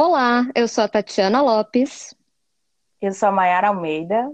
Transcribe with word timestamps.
Olá, 0.00 0.44
eu 0.54 0.68
sou 0.68 0.84
a 0.84 0.88
Tatiana 0.88 1.42
Lopes 1.42 2.14
Eu 3.00 3.12
sou 3.12 3.30
a 3.30 3.32
Mayara 3.32 3.66
Almeida. 3.66 4.30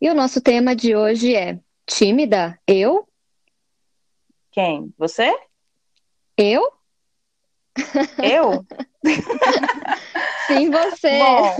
e 0.00 0.08
o 0.08 0.14
nosso 0.14 0.40
tema 0.40 0.76
de 0.76 0.94
hoje 0.94 1.34
é 1.34 1.58
Tímida? 1.84 2.56
Eu? 2.64 3.08
Quem? 4.52 4.94
Você? 4.96 5.36
Eu? 6.36 6.72
Eu? 8.22 8.64
Sim, 10.46 10.70
você. 10.70 11.18
Bom, 11.18 11.56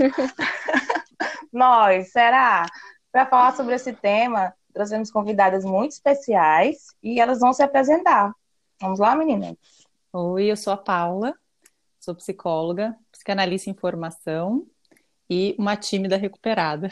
nós, 1.51 2.09
será? 2.13 2.65
Para 3.11 3.25
falar 3.25 3.57
sobre 3.57 3.75
esse 3.75 3.91
tema, 3.91 4.53
trouxemos 4.73 5.11
convidadas 5.11 5.65
muito 5.65 5.91
especiais 5.91 6.95
e 7.03 7.19
elas 7.19 7.41
vão 7.41 7.51
se 7.51 7.61
apresentar. 7.61 8.33
Vamos 8.79 8.99
lá, 8.99 9.17
meninas? 9.17 9.57
Oi, 10.13 10.45
eu 10.49 10.55
sou 10.55 10.71
a 10.71 10.77
Paula, 10.77 11.33
sou 11.99 12.15
psicóloga, 12.15 12.95
psicanalista 13.27 13.69
em 13.69 13.73
formação 13.73 14.65
e 15.29 15.53
uma 15.59 15.75
tímida 15.75 16.15
recuperada. 16.15 16.89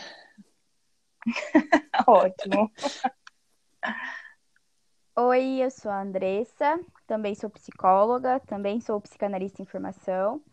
Ótimo. 2.05 2.69
Oi, 5.15 5.63
eu 5.63 5.71
sou 5.71 5.89
a 5.89 6.01
Andressa, 6.01 6.77
também 7.07 7.33
sou 7.35 7.49
psicóloga, 7.49 8.41
também 8.41 8.81
sou 8.81 8.99
psicanalista 8.99 9.61
em 9.61 9.65
formação 9.65 10.43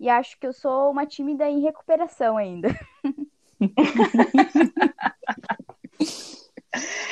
e 0.00 0.08
acho 0.08 0.36
que 0.36 0.48
eu 0.48 0.52
sou 0.52 0.90
uma 0.90 1.06
tímida 1.06 1.48
em 1.48 1.60
recuperação 1.60 2.36
ainda. 2.36 2.68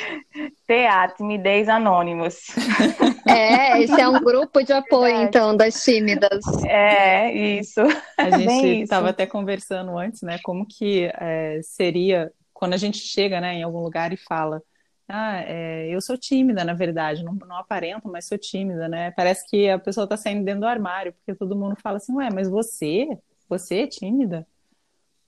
TA, 0.69 1.07
Timidez 1.07 1.67
Anônimos. 1.67 2.35
É, 3.27 3.83
esse 3.83 3.99
é 3.99 4.07
um 4.07 4.19
grupo 4.23 4.63
de 4.63 4.73
apoio, 4.73 5.13
Verdade. 5.13 5.27
então, 5.27 5.55
das 5.55 5.83
tímidas. 5.83 6.39
É, 6.65 7.31
isso. 7.31 7.79
A 8.17 8.31
gente 8.35 8.73
isso. 8.73 8.83
estava 8.83 9.09
até 9.09 9.27
conversando 9.27 9.95
antes, 9.99 10.23
né? 10.23 10.39
Como 10.41 10.65
que 10.65 11.11
é, 11.13 11.59
seria 11.61 12.31
quando 12.51 12.73
a 12.73 12.77
gente 12.77 12.97
chega, 12.97 13.39
né, 13.39 13.53
em 13.53 13.61
algum 13.61 13.83
lugar 13.83 14.11
e 14.11 14.17
fala, 14.17 14.63
ah, 15.07 15.43
é, 15.45 15.87
eu 15.89 16.01
sou 16.01 16.17
tímida, 16.17 16.63
na 16.63 16.73
verdade, 16.73 17.23
não, 17.23 17.33
não 17.33 17.57
aparento, 17.57 18.07
mas 18.07 18.25
sou 18.25 18.37
tímida, 18.37 18.87
né? 18.87 19.11
Parece 19.11 19.47
que 19.47 19.69
a 19.69 19.77
pessoa 19.77 20.05
está 20.05 20.17
saindo 20.17 20.43
dentro 20.43 20.61
do 20.61 20.67
armário, 20.67 21.13
porque 21.13 21.37
todo 21.37 21.55
mundo 21.55 21.75
fala 21.83 21.97
assim, 21.97 22.15
ué, 22.15 22.29
mas 22.33 22.49
você, 22.49 23.07
você 23.47 23.81
é 23.81 23.87
tímida? 23.87 24.47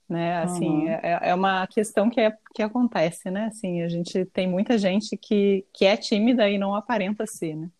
Né? 0.08 0.38
Assim, 0.38 0.84
Uhum. 0.84 0.88
é, 0.88 1.18
é 1.22 1.34
uma 1.34 1.66
questão 1.66 2.10
que, 2.10 2.20
é, 2.20 2.36
que 2.54 2.62
acontece, 2.62 3.30
né? 3.30 3.46
Assim, 3.46 3.82
a 3.82 3.88
gente 3.88 4.24
tem 4.26 4.46
muita 4.46 4.76
gente 4.76 5.16
que, 5.16 5.64
que 5.72 5.84
é 5.84 5.96
tímida 5.96 6.48
e 6.50 6.58
não 6.58 6.74
aparenta 6.74 7.26
ser, 7.26 7.56
né? 7.56 7.70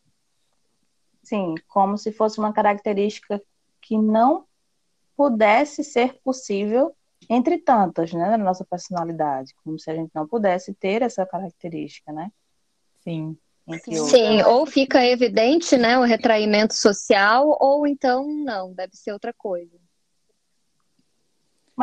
Sim, 1.22 1.54
como 1.68 1.96
se 1.98 2.10
fosse 2.10 2.38
uma 2.38 2.52
característica 2.52 3.40
que 3.80 3.96
não 3.96 4.44
pudesse 5.16 5.84
ser 5.84 6.18
possível 6.24 6.94
entre 7.28 7.58
tantas, 7.58 8.12
né, 8.12 8.30
na 8.30 8.38
nossa 8.38 8.64
personalidade. 8.64 9.54
Como 9.62 9.78
se 9.78 9.90
a 9.90 9.94
gente 9.94 10.10
não 10.14 10.26
pudesse 10.26 10.74
ter 10.74 11.02
essa 11.02 11.24
característica, 11.24 12.12
né? 12.12 12.30
Sim. 13.00 13.36
Sim, 13.80 14.42
ou 14.42 14.66
fica 14.66 15.06
evidente, 15.06 15.76
né, 15.76 15.96
o 15.96 16.02
retraimento 16.02 16.74
social, 16.74 17.56
ou 17.60 17.86
então 17.86 18.26
não, 18.26 18.74
deve 18.74 18.96
ser 18.96 19.12
outra 19.12 19.32
coisa. 19.32 19.78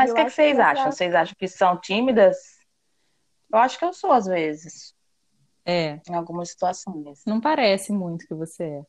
Mas 0.01 0.11
o 0.11 0.13
que, 0.15 0.21
que 0.21 0.27
acho 0.27 0.35
vocês 0.35 0.55
que 0.55 0.61
essa- 0.61 0.71
acham? 0.71 0.91
Vocês 0.91 1.15
acham 1.15 1.35
que 1.37 1.47
são 1.47 1.77
tímidas? 1.79 2.37
Eu 3.51 3.59
acho 3.59 3.77
que 3.79 3.85
eu 3.85 3.93
sou, 3.93 4.11
às 4.11 4.25
vezes, 4.25 4.93
É, 5.65 5.99
em 6.09 6.13
algumas 6.15 6.49
situações. 6.51 7.23
não 7.25 7.39
parece 7.41 7.91
muito 7.91 8.27
que 8.27 8.33
você 8.33 8.63
é. 8.63 8.81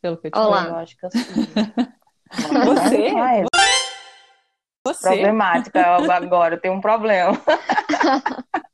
Pelo 0.00 0.16
que 0.16 0.28
eu 0.28 0.30
te 0.30 0.38
Olá. 0.38 0.64
Eu 0.66 0.76
acho 0.76 0.96
que 0.96 1.06
eu 1.06 1.10
sou. 1.10 1.20
Você? 2.64 3.10
Ah, 3.18 3.34
é 3.36 3.44
Você? 4.86 5.08
problemática 5.08 5.84
agora, 6.14 6.54
eu 6.54 6.60
tenho 6.60 6.74
um 6.74 6.80
problema. 6.80 7.32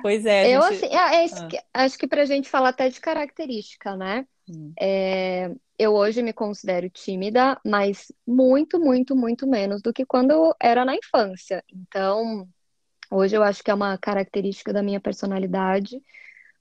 Pois 0.00 0.24
é, 0.24 0.54
Eu, 0.56 0.62
gente- 0.62 0.84
assim, 0.84 0.94
é- 0.94 1.24
é 1.24 1.26
Ah. 1.26 1.46
que- 1.48 1.60
acho 1.74 1.98
que 1.98 2.06
pra 2.06 2.24
gente 2.24 2.48
falar 2.48 2.68
até 2.68 2.88
de 2.88 3.00
característica, 3.00 3.96
né? 3.96 4.26
Hum. 4.48 4.72
É, 4.80 5.50
eu 5.78 5.94
hoje 5.94 6.22
me 6.22 6.32
considero 6.32 6.90
tímida, 6.90 7.58
mas 7.64 8.12
muito, 8.26 8.80
muito, 8.80 9.14
muito 9.14 9.46
menos 9.46 9.80
do 9.80 9.92
que 9.92 10.04
quando 10.04 10.32
eu 10.32 10.54
era 10.60 10.84
na 10.84 10.96
infância. 10.96 11.62
Então, 11.72 12.48
hoje 13.10 13.36
eu 13.36 13.42
acho 13.42 13.62
que 13.62 13.70
é 13.70 13.74
uma 13.74 13.96
característica 13.96 14.72
da 14.72 14.82
minha 14.82 15.00
personalidade, 15.00 16.02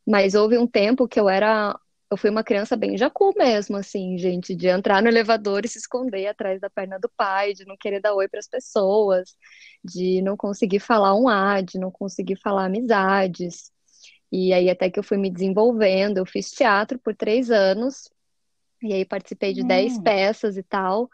mas 0.05 0.35
houve 0.35 0.57
um 0.57 0.67
tempo 0.67 1.07
que 1.07 1.19
eu 1.19 1.27
era, 1.29 1.77
eu 2.11 2.17
fui 2.17 2.29
uma 2.29 2.43
criança 2.43 2.77
bem 2.77 2.97
jacu 2.97 3.33
mesmo, 3.37 3.77
assim, 3.77 4.17
gente, 4.19 4.55
de 4.55 4.67
entrar 4.67 5.01
no 5.01 5.09
elevador 5.09 5.65
e 5.65 5.69
se 5.69 5.79
esconder 5.79 6.27
atrás 6.27 6.61
da 6.61 6.69
perna 6.69 6.99
do 6.99 7.09
pai, 7.17 7.53
de 7.53 7.65
não 7.65 7.75
querer 7.77 7.99
dar 8.01 8.13
oi 8.13 8.27
para 8.27 8.39
as 8.39 8.47
pessoas, 8.47 9.35
de 9.83 10.21
não 10.21 10.37
conseguir 10.37 10.79
falar 10.79 11.15
um 11.15 11.27
A, 11.27 11.61
de 11.61 11.79
não 11.79 11.91
conseguir 11.91 12.37
falar 12.37 12.65
amizades. 12.65 13.71
E 14.31 14.53
aí 14.53 14.69
até 14.69 14.89
que 14.89 14.99
eu 14.99 15.03
fui 15.03 15.17
me 15.17 15.31
desenvolvendo, 15.31 16.17
eu 16.19 16.25
fiz 16.25 16.51
teatro 16.51 16.99
por 16.99 17.15
três 17.15 17.49
anos, 17.51 18.09
e 18.81 18.93
aí 18.93 19.05
participei 19.05 19.53
de 19.53 19.63
dez 19.63 19.97
Hum. 19.97 20.03
peças 20.03 20.57
e 20.57 20.63
tal. 20.63 21.09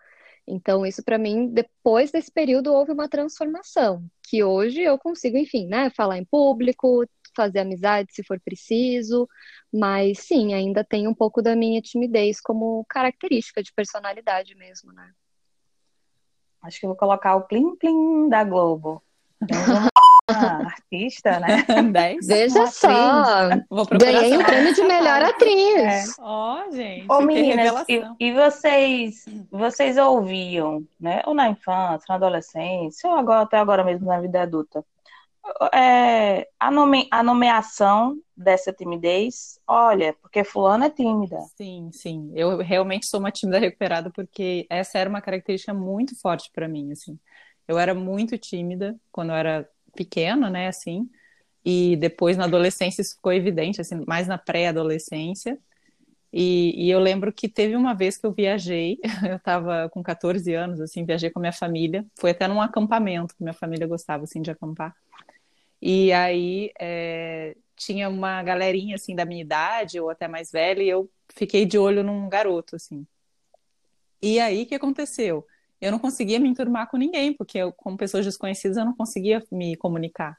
Então, 0.47 0.85
isso 0.85 1.01
para 1.03 1.17
mim, 1.17 1.47
depois 1.47 2.11
desse 2.11 2.31
período, 2.31 2.73
houve 2.73 2.91
uma 2.91 3.07
transformação, 3.07 4.05
que 4.21 4.43
hoje 4.43 4.81
eu 4.81 4.97
consigo, 4.99 5.37
enfim, 5.37 5.67
né, 5.67 5.89
falar 5.95 6.17
em 6.17 6.25
público, 6.25 7.05
fazer 7.35 7.59
amizade 7.59 8.13
se 8.13 8.23
for 8.23 8.39
preciso, 8.39 9.27
mas 9.71 10.19
sim, 10.19 10.53
ainda 10.53 10.83
tem 10.83 11.07
um 11.07 11.13
pouco 11.13 11.41
da 11.41 11.55
minha 11.55 11.81
timidez 11.81 12.41
como 12.41 12.85
característica 12.89 13.63
de 13.63 13.73
personalidade 13.73 14.53
mesmo, 14.55 14.91
né? 14.91 15.11
Acho 16.61 16.79
que 16.79 16.85
eu 16.85 16.89
vou 16.89 16.97
colocar 16.97 17.35
o 17.35 17.47
plim 17.47 17.75
plim 17.75 18.29
da 18.29 18.43
Globo. 18.43 19.01
Uma 19.51 19.89
artista, 20.93 21.39
né? 21.39 21.65
10? 21.91 22.27
Veja 22.27 22.59
Uma 22.59 22.67
só, 22.67 23.49
ganhei 23.97 24.35
o 24.35 24.39
saber. 24.39 24.45
prêmio 24.45 24.73
de 24.73 24.83
melhor 24.83 25.21
atriz. 25.23 26.15
Ó, 26.19 26.71
gente, 26.71 27.11
Ô, 27.11 27.21
meninas, 27.21 27.83
e, 27.89 28.03
e 28.19 28.33
vocês, 28.33 29.25
vocês 29.51 29.97
ouviam, 29.97 30.83
né? 30.99 31.21
Ou 31.25 31.33
na 31.33 31.49
infância, 31.49 32.05
na 32.07 32.15
adolescência, 32.15 33.09
ou 33.09 33.15
agora, 33.15 33.41
até 33.41 33.57
agora 33.57 33.83
mesmo 33.83 34.05
na 34.05 34.21
vida 34.21 34.41
adulta, 34.41 34.85
é, 35.73 36.47
a, 36.59 36.71
nome, 36.71 37.07
a 37.11 37.21
nomeação 37.21 38.17
dessa 38.35 38.71
timidez, 38.71 39.59
olha, 39.67 40.15
porque 40.21 40.43
fulano 40.43 40.85
é 40.85 40.89
tímida. 40.89 41.39
Sim, 41.57 41.89
sim. 41.91 42.31
Eu 42.33 42.57
realmente 42.57 43.07
sou 43.07 43.19
uma 43.19 43.31
tímida 43.31 43.59
recuperada 43.59 44.09
porque 44.09 44.65
essa 44.69 44.97
era 44.99 45.09
uma 45.09 45.21
característica 45.21 45.73
muito 45.73 46.17
forte 46.19 46.49
para 46.53 46.67
mim, 46.67 46.91
assim. 46.91 47.19
Eu 47.67 47.77
era 47.77 47.93
muito 47.93 48.37
tímida 48.37 48.95
quando 49.11 49.29
eu 49.31 49.35
era 49.35 49.69
pequena, 49.95 50.49
né, 50.49 50.67
assim. 50.67 51.09
E 51.65 51.95
depois 51.97 52.37
na 52.37 52.45
adolescência 52.45 53.01
isso 53.01 53.15
ficou 53.15 53.33
evidente, 53.33 53.81
assim, 53.81 54.03
mais 54.07 54.27
na 54.27 54.37
pré-adolescência. 54.37 55.57
E, 56.31 56.73
e 56.85 56.89
eu 56.89 56.99
lembro 56.99 57.31
que 57.31 57.47
teve 57.47 57.75
uma 57.75 57.93
vez 57.93 58.17
que 58.17 58.25
eu 58.25 58.31
viajei, 58.31 58.99
eu 59.29 59.37
estava 59.37 59.89
com 59.89 60.01
14 60.03 60.53
anos, 60.53 60.81
assim, 60.81 61.05
viajei 61.05 61.29
com 61.29 61.39
a 61.39 61.41
minha 61.41 61.53
família. 61.53 62.05
Foi 62.19 62.31
até 62.31 62.47
num 62.47 62.61
acampamento, 62.61 63.35
que 63.35 63.43
minha 63.43 63.53
família 63.53 63.87
gostava, 63.87 64.23
assim, 64.23 64.41
de 64.41 64.51
acampar. 64.51 64.95
E 65.81 66.13
aí 66.13 66.71
é, 66.79 67.57
tinha 67.75 68.07
uma 68.07 68.41
galerinha 68.41 68.95
assim 68.95 69.13
da 69.13 69.25
minha 69.25 69.41
idade 69.41 69.99
ou 69.99 70.09
até 70.09 70.27
mais 70.27 70.49
velha 70.49 70.81
e 70.81 70.87
eu 70.87 71.09
fiquei 71.27 71.65
de 71.65 71.77
olho 71.77 72.03
num 72.03 72.29
garoto 72.29 72.75
assim. 72.75 73.05
E 74.21 74.39
aí 74.39 74.63
o 74.63 74.65
que 74.65 74.75
aconteceu? 74.75 75.45
Eu 75.83 75.91
não 75.91 75.99
conseguia 75.99 76.39
me 76.39 76.49
enturmar 76.49 76.89
com 76.89 76.97
ninguém 76.97 77.33
porque 77.33 77.57
eu, 77.57 77.71
com 77.71 77.97
pessoas 77.97 78.25
desconhecidas 78.25 78.77
eu 78.77 78.85
não 78.85 78.95
conseguia 78.95 79.43
me 79.51 79.75
comunicar. 79.75 80.37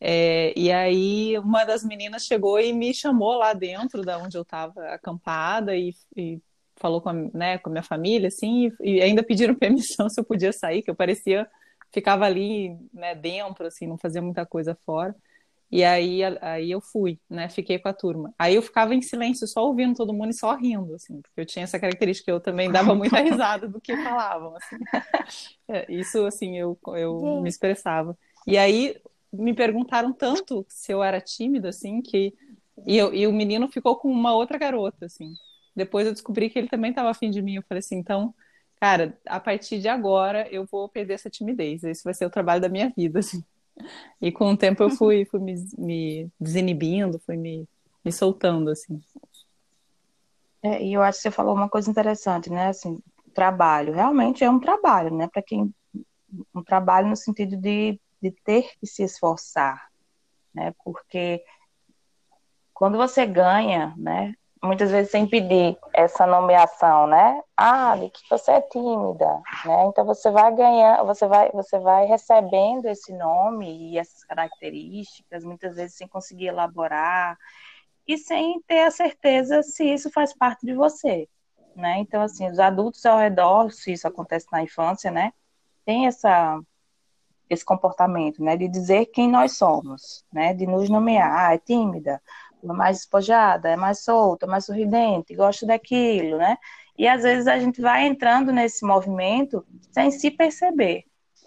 É, 0.00 0.52
e 0.56 0.70
aí 0.70 1.38
uma 1.38 1.64
das 1.64 1.84
meninas 1.84 2.24
chegou 2.24 2.60
e 2.60 2.72
me 2.72 2.94
chamou 2.94 3.36
lá 3.36 3.52
dentro 3.52 4.02
da 4.02 4.18
onde 4.18 4.36
eu 4.36 4.42
estava 4.42 4.88
acampada 4.90 5.76
e, 5.76 5.94
e 6.16 6.40
falou 6.76 7.00
com 7.00 7.08
a, 7.08 7.12
né, 7.12 7.58
com 7.58 7.68
a 7.68 7.72
minha 7.72 7.82
família 7.82 8.28
assim 8.28 8.72
e, 8.80 8.98
e 8.98 9.02
ainda 9.02 9.22
pediram 9.22 9.54
permissão 9.58 10.08
se 10.08 10.20
eu 10.20 10.24
podia 10.24 10.52
sair 10.52 10.82
que 10.82 10.90
eu 10.90 10.94
parecia 10.94 11.48
ficava 11.92 12.24
ali, 12.24 12.76
né, 12.92 13.14
dentro, 13.14 13.66
assim, 13.66 13.86
não 13.86 13.98
fazia 13.98 14.22
muita 14.22 14.44
coisa 14.44 14.76
fora. 14.84 15.14
E 15.70 15.84
aí, 15.84 16.20
aí 16.40 16.70
eu 16.70 16.80
fui, 16.80 17.20
né, 17.28 17.48
fiquei 17.48 17.78
com 17.78 17.88
a 17.88 17.92
turma. 17.92 18.32
Aí 18.38 18.54
eu 18.54 18.62
ficava 18.62 18.94
em 18.94 19.02
silêncio, 19.02 19.46
só 19.46 19.66
ouvindo 19.66 19.94
todo 19.94 20.14
mundo 20.14 20.30
e 20.30 20.34
só 20.34 20.54
rindo, 20.54 20.94
assim, 20.94 21.20
porque 21.20 21.40
eu 21.40 21.46
tinha 21.46 21.64
essa 21.64 21.78
característica, 21.78 22.30
eu 22.30 22.40
também 22.40 22.70
dava 22.70 22.94
muita 22.96 23.20
risada 23.20 23.68
do 23.68 23.80
que 23.80 23.94
falavam, 23.96 24.56
assim. 24.56 24.76
É, 25.70 25.84
Isso, 25.92 26.24
assim, 26.24 26.56
eu, 26.56 26.78
eu 26.96 27.20
Gente. 27.20 27.42
me 27.42 27.48
expressava. 27.50 28.16
E 28.46 28.56
aí 28.56 28.96
me 29.30 29.52
perguntaram 29.54 30.14
tanto 30.14 30.64
se 30.66 30.90
eu 30.92 31.02
era 31.02 31.20
tímida, 31.20 31.68
assim, 31.68 32.00
que... 32.00 32.32
E, 32.86 32.96
eu, 32.96 33.12
e 33.12 33.26
o 33.26 33.32
menino 33.32 33.68
ficou 33.68 33.96
com 33.96 34.10
uma 34.10 34.34
outra 34.34 34.56
garota, 34.56 35.04
assim. 35.04 35.34
Depois 35.76 36.06
eu 36.06 36.12
descobri 36.14 36.48
que 36.48 36.58
ele 36.58 36.68
também 36.68 36.90
estava 36.90 37.10
afim 37.10 37.28
de 37.30 37.42
mim. 37.42 37.56
Eu 37.56 37.64
falei 37.68 37.80
assim, 37.80 37.96
então 37.96 38.34
cara, 38.80 39.18
a 39.26 39.40
partir 39.40 39.80
de 39.80 39.88
agora 39.88 40.48
eu 40.50 40.64
vou 40.64 40.88
perder 40.88 41.14
essa 41.14 41.30
timidez. 41.30 41.82
Esse 41.84 42.04
vai 42.04 42.14
ser 42.14 42.26
o 42.26 42.30
trabalho 42.30 42.60
da 42.60 42.68
minha 42.68 42.92
vida, 42.96 43.18
assim. 43.18 43.42
E 44.20 44.32
com 44.32 44.52
o 44.52 44.56
tempo 44.56 44.82
eu 44.82 44.90
fui, 44.90 45.24
fui 45.24 45.38
me, 45.38 45.54
me 45.78 46.28
desinibindo, 46.40 47.20
fui 47.20 47.36
me, 47.36 47.68
me 48.04 48.12
soltando, 48.12 48.70
assim. 48.70 49.00
É, 50.62 50.82
e 50.82 50.92
eu 50.92 51.02
acho 51.02 51.18
que 51.18 51.22
você 51.22 51.30
falou 51.30 51.54
uma 51.54 51.68
coisa 51.68 51.88
interessante, 51.88 52.50
né? 52.50 52.68
Assim, 52.68 53.00
trabalho. 53.32 53.94
Realmente 53.94 54.42
é 54.42 54.50
um 54.50 54.58
trabalho, 54.58 55.14
né? 55.14 55.28
Para 55.32 55.42
quem 55.42 55.72
um 56.54 56.62
trabalho 56.62 57.08
no 57.08 57.16
sentido 57.16 57.56
de, 57.56 58.00
de 58.20 58.30
ter 58.44 58.70
que 58.78 58.86
se 58.86 59.02
esforçar, 59.02 59.88
né? 60.52 60.74
Porque 60.84 61.42
quando 62.74 62.98
você 62.98 63.24
ganha, 63.24 63.94
né? 63.96 64.34
Muitas 64.62 64.90
vezes 64.90 65.10
sem 65.10 65.26
pedir 65.26 65.78
essa 65.94 66.26
nomeação, 66.26 67.06
né? 67.06 67.40
Ah, 67.56 67.96
de 67.96 68.10
que 68.10 68.20
você 68.28 68.50
é 68.52 68.60
tímida, 68.60 69.40
né? 69.64 69.86
Então 69.86 70.04
você 70.04 70.30
vai 70.30 70.52
ganhar, 70.54 71.04
você 71.04 71.26
vai, 71.28 71.50
você 71.52 71.78
vai 71.78 72.06
recebendo 72.06 72.86
esse 72.86 73.12
nome 73.12 73.92
e 73.92 73.98
essas 73.98 74.24
características, 74.24 75.44
muitas 75.44 75.76
vezes 75.76 75.96
sem 75.96 76.08
conseguir 76.08 76.46
elaborar 76.46 77.36
e 78.06 78.18
sem 78.18 78.60
ter 78.66 78.80
a 78.80 78.90
certeza 78.90 79.62
se 79.62 79.84
isso 79.84 80.10
faz 80.10 80.34
parte 80.34 80.66
de 80.66 80.74
você, 80.74 81.28
né? 81.76 81.98
Então 81.98 82.20
assim, 82.22 82.50
os 82.50 82.58
adultos 82.58 83.04
ao 83.06 83.18
redor, 83.18 83.70
se 83.70 83.92
isso 83.92 84.08
acontece 84.08 84.46
na 84.50 84.62
infância, 84.62 85.10
né? 85.10 85.32
Tem 85.84 86.06
essa 86.06 86.60
esse 87.50 87.64
comportamento, 87.64 88.42
né, 88.42 88.56
de 88.56 88.68
dizer 88.68 89.06
quem 89.06 89.28
nós 89.28 89.56
somos, 89.56 90.24
né, 90.30 90.52
de 90.52 90.66
nos 90.66 90.88
nomear, 90.90 91.48
ah, 91.48 91.54
é 91.54 91.58
tímida, 91.58 92.20
mais 92.62 92.98
despojada, 92.98 93.68
é 93.68 93.76
mais 93.76 94.00
solta, 94.00 94.46
é 94.46 94.48
mais 94.48 94.64
sorridente, 94.66 95.34
gosta 95.34 95.66
daquilo, 95.66 96.38
né? 96.38 96.56
E 96.96 97.06
às 97.06 97.22
vezes 97.22 97.46
a 97.46 97.58
gente 97.58 97.80
vai 97.80 98.06
entrando 98.06 98.52
nesse 98.52 98.84
movimento 98.84 99.64
sem 99.92 100.10
se 100.10 100.30
perceber, 100.30 101.04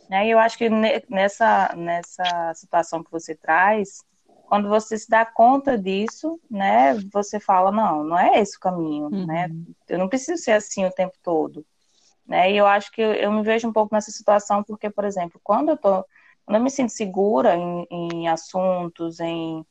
né? 0.10 0.28
E 0.28 0.31
eu 0.31 0.40
acho 0.40 0.58
que 0.58 0.69
nessa 1.10 1.74
nessa 1.75 2.54
situação 2.56 3.04
que 3.04 3.12
você 3.12 3.36
traz, 3.36 4.04
quando 4.46 4.68
você 4.68 4.98
se 4.98 5.10
dá 5.10 5.25
conta 5.25 5.78
disso, 5.78 6.40
né, 6.50 6.96
você 7.12 7.40
fala 7.40 7.72
não, 7.72 8.04
não 8.04 8.19
é 8.19 8.40
esse 8.40 8.57
o 8.57 8.60
caminho, 8.60 9.10
né? 9.10 9.19
uhum. 9.19 9.25
né? 9.25 9.50
Eu 9.88 10.00
não 10.00 10.10
preciso 10.10 10.42
ser 10.44 10.52
assim 10.52 10.86
o 10.86 10.92
tempo 10.92 11.14
todo. 11.24 11.66
Né? 12.28 12.52
E 12.52 12.57
eu 12.57 12.68
acho 12.68 12.92
que 12.92 13.02
eu, 13.02 13.14
eu, 13.14 13.31
me 13.31 13.44
vejo 13.44 13.68
um 13.68 13.74
pouco 13.74 13.94
nessa 13.94 14.12
situação 14.12 14.64
porque, 14.64 14.90
por 14.90 15.06
exemplo, 15.06 15.40
quando 15.44 15.69
eu 15.69 15.78
tô, 15.78 16.06
quando 16.46 16.57
eu 16.57 16.64
me 16.64 16.69
sinto 16.69 16.92
segura 16.92 17.56
em, 17.56 17.88
em 17.90 18.28
assuntos, 18.28 19.19
em, 19.19 19.66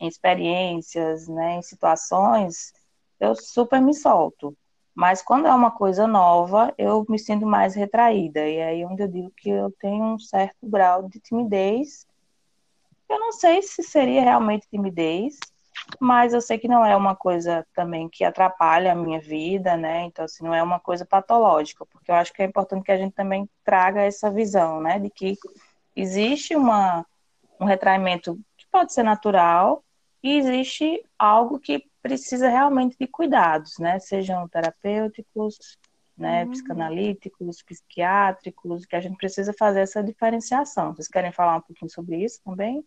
em 0.00 0.08
experiências, 0.08 1.28
né, 1.28 1.56
em 1.56 1.62
situações, 1.62 2.72
eu 3.20 3.34
super 3.34 3.80
me 3.80 3.94
solto. 3.94 4.56
Mas 4.94 5.20
quando 5.20 5.48
é 5.48 5.52
uma 5.52 5.72
coisa 5.72 6.06
nova, 6.06 6.72
eu 6.78 7.04
me 7.08 7.18
sinto 7.18 7.44
mais 7.44 7.74
retraída. 7.74 8.46
E 8.46 8.62
aí 8.62 8.82
é 8.82 8.86
onde 8.86 9.02
eu 9.02 9.08
digo 9.08 9.32
que 9.36 9.50
eu 9.50 9.72
tenho 9.80 10.04
um 10.04 10.18
certo 10.18 10.56
grau 10.62 11.08
de 11.08 11.18
timidez. 11.18 12.06
Eu 13.08 13.18
não 13.18 13.32
sei 13.32 13.60
se 13.60 13.82
seria 13.82 14.22
realmente 14.22 14.68
timidez, 14.68 15.38
mas 16.00 16.32
eu 16.32 16.40
sei 16.40 16.58
que 16.58 16.68
não 16.68 16.84
é 16.84 16.94
uma 16.96 17.16
coisa 17.16 17.66
também 17.74 18.08
que 18.08 18.24
atrapalha 18.24 18.92
a 18.92 18.94
minha 18.94 19.20
vida, 19.20 19.76
né? 19.76 20.02
Então, 20.04 20.24
assim, 20.24 20.44
não 20.44 20.54
é 20.54 20.62
uma 20.62 20.78
coisa 20.78 21.04
patológica, 21.04 21.84
porque 21.86 22.10
eu 22.10 22.14
acho 22.14 22.32
que 22.32 22.42
é 22.42 22.46
importante 22.46 22.84
que 22.84 22.92
a 22.92 22.96
gente 22.96 23.12
também 23.12 23.48
traga 23.64 24.02
essa 24.02 24.30
visão, 24.30 24.80
né? 24.80 24.98
De 25.00 25.10
que 25.10 25.36
existe 25.96 26.54
uma, 26.54 27.04
um 27.60 27.64
retraimento 27.64 28.38
pode 28.74 28.92
ser 28.92 29.04
natural 29.04 29.84
e 30.20 30.36
existe 30.36 31.00
algo 31.16 31.60
que 31.60 31.88
precisa 32.02 32.48
realmente 32.48 32.96
de 32.98 33.06
cuidados, 33.06 33.78
né? 33.78 34.00
Sejam 34.00 34.48
terapêuticos, 34.48 35.78
né, 36.18 36.44
uhum. 36.44 36.50
psicanalíticos, 36.50 37.62
psiquiátricos, 37.62 38.84
que 38.84 38.96
a 38.96 39.00
gente 39.00 39.16
precisa 39.16 39.52
fazer 39.56 39.80
essa 39.80 40.02
diferenciação. 40.02 40.92
Vocês 40.92 41.06
querem 41.06 41.30
falar 41.30 41.58
um 41.58 41.60
pouquinho 41.60 41.88
sobre 41.88 42.16
isso 42.16 42.40
também? 42.44 42.84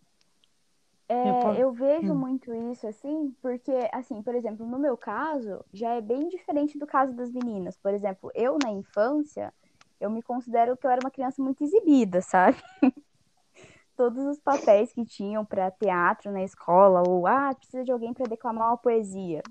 É, 1.08 1.30
eu, 1.30 1.54
eu, 1.54 1.72
vejo 1.72 2.12
hum. 2.12 2.18
muito 2.18 2.54
isso, 2.70 2.86
assim, 2.86 3.34
porque, 3.42 3.72
assim, 3.94 4.22
por 4.22 4.36
exemplo, 4.36 4.66
no 4.66 4.78
meu 4.78 4.98
caso, 4.98 5.64
já 5.72 5.94
é 5.94 6.02
bem 6.02 6.28
diferente 6.28 6.78
do 6.78 6.86
caso 6.86 7.14
das 7.14 7.32
meninas. 7.32 7.78
Por 7.78 7.94
exemplo, 7.94 8.30
eu 8.36 8.58
na 8.62 8.72
infância, 8.72 9.54
eu 10.02 10.10
me 10.10 10.22
considero 10.22 10.76
que 10.76 10.86
eu 10.86 10.92
era 10.92 11.00
uma 11.02 11.12
criança 11.12 11.42
muito 11.42 11.64
exibida, 11.64 12.22
sabe? 12.22 12.58
Todos 13.98 14.24
os 14.26 14.40
papéis 14.40 14.94
que 14.94 15.04
tinham 15.04 15.44
para 15.44 15.72
teatro 15.72 16.32
na 16.32 16.44
escola, 16.44 17.04
ou, 17.06 17.28
ah, 17.28 17.54
precisa 17.54 17.84
de 17.84 17.92
alguém 17.92 18.14
para 18.14 18.28
declamar 18.28 18.70
uma 18.70 18.78
poesia. 18.78 19.42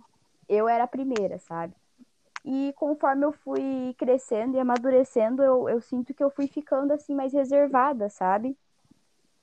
Eu 0.48 0.68
era 0.68 0.84
a 0.84 0.88
primeira, 0.88 1.38
sabe? 1.38 1.74
E 2.44 2.72
conforme 2.76 3.26
eu 3.26 3.32
fui 3.32 3.94
crescendo 3.98 4.56
e 4.56 4.60
amadurecendo, 4.60 5.42
eu, 5.42 5.68
eu 5.68 5.80
sinto 5.80 6.14
que 6.14 6.22
eu 6.22 6.30
fui 6.30 6.46
ficando, 6.46 6.92
assim, 6.92 7.14
mais 7.14 7.32
reservada, 7.32 8.08
sabe? 8.08 8.56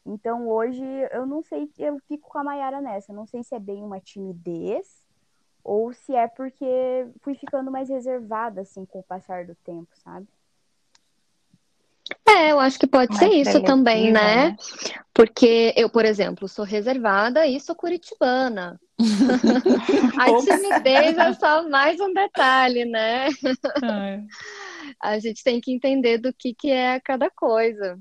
Então 0.05 0.47
hoje 0.47 0.83
eu 1.11 1.25
não 1.25 1.41
sei, 1.41 1.69
eu 1.77 1.97
fico 2.07 2.29
com 2.29 2.37
a 2.37 2.43
Mayara 2.43 2.81
nessa. 2.81 3.13
Não 3.13 3.25
sei 3.25 3.43
se 3.43 3.55
é 3.55 3.59
bem 3.59 3.83
uma 3.83 3.99
timidez 3.99 5.03
ou 5.63 5.93
se 5.93 6.13
é 6.15 6.27
porque 6.27 7.07
fui 7.21 7.35
ficando 7.35 7.71
mais 7.71 7.89
reservada 7.89 8.61
assim 8.61 8.85
com 8.85 8.99
o 8.99 9.03
passar 9.03 9.45
do 9.45 9.55
tempo, 9.55 9.89
sabe? 9.95 10.27
É, 12.27 12.51
eu 12.51 12.59
acho 12.59 12.77
que 12.77 12.87
pode 12.87 13.17
ser 13.17 13.29
isso 13.29 13.61
também, 13.63 14.11
né? 14.11 14.49
né? 14.49 14.55
Porque 15.13 15.73
eu, 15.77 15.89
por 15.89 16.05
exemplo, 16.05 16.47
sou 16.47 16.65
reservada 16.65 17.45
e 17.47 17.59
sou 17.59 17.75
curitibana. 17.75 18.79
a 20.17 20.37
timidez 20.43 21.17
é 21.17 21.33
só 21.33 21.67
mais 21.69 21.99
um 21.99 22.13
detalhe, 22.13 22.85
né? 22.85 23.27
a 25.01 25.19
gente 25.19 25.43
tem 25.43 25.61
que 25.61 25.71
entender 25.71 26.17
do 26.17 26.33
que, 26.33 26.53
que 26.53 26.71
é 26.71 26.99
cada 26.99 27.29
coisa. 27.29 27.97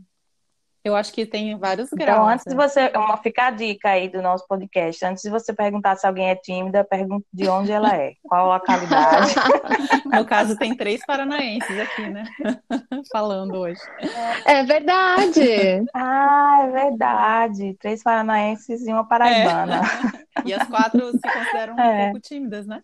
Eu 0.85 0.97
acho 0.97 1.13
que 1.13 1.25
tem 1.25 1.57
vários 1.57 1.93
então, 1.93 1.99
graus. 1.99 2.19
Então, 2.19 2.29
antes 2.29 2.47
né? 2.47 2.51
de 2.51 2.57
você, 2.57 2.93
uma 2.97 3.17
fica 3.17 3.47
a 3.47 3.51
dica 3.51 3.91
aí 3.91 4.09
do 4.09 4.21
nosso 4.21 4.47
podcast, 4.49 5.05
antes 5.05 5.23
de 5.23 5.31
você 5.31 5.53
perguntar 5.53 5.95
se 5.95 6.05
alguém 6.07 6.31
é 6.31 6.35
tímida, 6.35 6.83
pergunte 6.83 7.25
de 7.33 7.49
onde 7.49 7.71
ela 7.71 7.95
é, 7.95 8.15
qual 8.23 8.51
a 8.51 8.57
localidade. 8.57 9.33
no 10.13 10.25
caso, 10.25 10.57
tem 10.57 10.77
três 10.77 11.05
paranaenses 11.07 11.79
aqui, 11.79 12.09
né? 12.09 12.25
Falando 13.13 13.59
hoje. 13.59 13.81
É 14.45 14.65
verdade. 14.65 15.87
ah, 15.95 16.59
é 16.65 16.71
verdade. 16.71 17.75
Três 17.79 18.03
paranaenses 18.03 18.85
e 18.85 18.93
uma 18.93 19.07
paraibana. 19.07 19.83
É. 20.39 20.49
E 20.49 20.53
as 20.53 20.67
quatro 20.67 21.13
se 21.13 21.21
consideram 21.21 21.79
é. 21.79 21.93
um 21.93 22.05
pouco 22.07 22.21
tímidas, 22.21 22.67
né? 22.67 22.83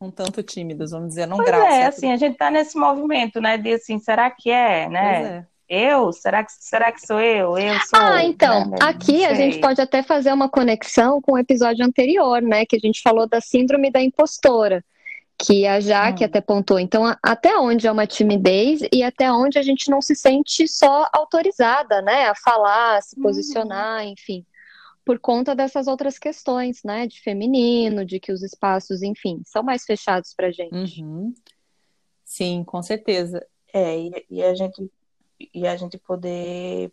um 0.00 0.10
tanto 0.10 0.42
tímidas, 0.42 0.92
vamos 0.92 1.10
dizer, 1.10 1.26
num 1.26 1.36
pois 1.36 1.48
grau. 1.48 1.60
É, 1.60 1.70
certo? 1.70 1.88
assim, 1.88 2.10
a 2.10 2.16
gente 2.16 2.32
está 2.32 2.50
nesse 2.50 2.78
movimento, 2.78 3.38
né, 3.38 3.58
de 3.58 3.74
assim, 3.74 3.98
será 3.98 4.30
que 4.30 4.50
é, 4.50 4.88
né? 4.88 5.20
Pois 5.20 5.30
é. 5.30 5.46
Eu? 5.70 6.12
Será 6.12 6.42
que, 6.42 6.50
será 6.50 6.90
que 6.90 7.00
sou 7.06 7.20
eu? 7.20 7.56
Eu 7.56 7.74
sou. 7.82 7.96
Ah, 7.96 8.24
então, 8.24 8.70
né? 8.70 8.78
aqui 8.82 9.24
a 9.24 9.34
gente 9.34 9.60
pode 9.60 9.80
até 9.80 10.02
fazer 10.02 10.32
uma 10.32 10.48
conexão 10.48 11.22
com 11.22 11.34
o 11.34 11.38
episódio 11.38 11.86
anterior, 11.86 12.42
né? 12.42 12.66
Que 12.66 12.74
a 12.74 12.78
gente 12.80 13.00
falou 13.00 13.28
da 13.28 13.40
síndrome 13.40 13.88
da 13.88 14.02
impostora, 14.02 14.84
que 15.38 15.68
a 15.68 15.78
Jaque 15.78 16.24
hum. 16.24 16.26
até 16.26 16.40
pontou. 16.40 16.80
Então, 16.80 17.04
até 17.22 17.56
onde 17.56 17.86
é 17.86 17.92
uma 17.92 18.04
timidez 18.04 18.80
e 18.92 19.04
até 19.04 19.30
onde 19.30 19.60
a 19.60 19.62
gente 19.62 19.88
não 19.88 20.02
se 20.02 20.16
sente 20.16 20.66
só 20.66 21.08
autorizada, 21.12 22.02
né? 22.02 22.26
A 22.26 22.34
falar, 22.34 22.98
a 22.98 23.00
se 23.00 23.16
uhum. 23.16 23.22
posicionar, 23.22 24.04
enfim. 24.04 24.44
Por 25.04 25.20
conta 25.20 25.54
dessas 25.54 25.86
outras 25.86 26.18
questões, 26.18 26.82
né? 26.82 27.06
De 27.06 27.20
feminino, 27.20 28.04
de 28.04 28.18
que 28.18 28.32
os 28.32 28.42
espaços, 28.42 29.04
enfim, 29.04 29.40
são 29.46 29.62
mais 29.62 29.84
fechados 29.84 30.34
pra 30.34 30.50
gente. 30.50 31.00
Uhum. 31.00 31.32
Sim, 32.24 32.64
com 32.64 32.82
certeza. 32.82 33.46
É, 33.72 33.96
e, 33.96 34.26
e 34.28 34.42
a 34.42 34.52
gente 34.52 34.90
e 35.54 35.66
a 35.66 35.76
gente 35.76 35.98
poder 35.98 36.92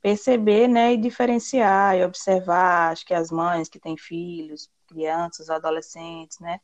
perceber, 0.00 0.68
né, 0.68 0.92
e 0.92 0.96
diferenciar 0.96 1.96
e 1.96 2.04
observar, 2.04 2.92
acho 2.92 3.04
que 3.04 3.12
as 3.14 3.30
mães 3.30 3.68
que 3.68 3.80
têm 3.80 3.96
filhos, 3.96 4.70
crianças, 4.86 5.50
adolescentes, 5.50 6.38
né, 6.38 6.60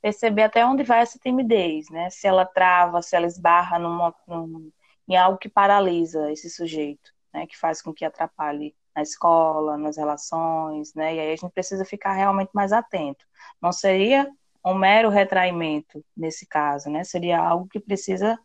perceber 0.00 0.42
até 0.42 0.66
onde 0.66 0.82
vai 0.82 1.00
essa 1.00 1.18
timidez, 1.18 1.88
né, 1.90 2.10
se 2.10 2.26
ela 2.26 2.44
trava, 2.44 3.00
se 3.00 3.16
ela 3.16 3.26
esbarra 3.26 3.78
numa, 3.78 4.14
num, 4.28 4.70
em 5.08 5.16
algo 5.16 5.38
que 5.38 5.48
paralisa 5.48 6.30
esse 6.30 6.50
sujeito, 6.50 7.12
né, 7.32 7.46
que 7.46 7.56
faz 7.56 7.80
com 7.80 7.94
que 7.94 8.04
atrapalhe 8.04 8.74
na 8.94 9.00
escola, 9.00 9.78
nas 9.78 9.96
relações, 9.96 10.92
né, 10.94 11.14
e 11.14 11.20
aí 11.20 11.32
a 11.32 11.36
gente 11.36 11.52
precisa 11.52 11.84
ficar 11.86 12.12
realmente 12.12 12.50
mais 12.52 12.72
atento. 12.72 13.24
Não 13.60 13.72
seria 13.72 14.28
um 14.62 14.74
mero 14.74 15.08
retraimento 15.08 16.04
nesse 16.14 16.46
caso, 16.46 16.90
né, 16.90 17.04
seria 17.04 17.38
algo 17.40 17.66
que 17.68 17.80
precisa 17.80 18.38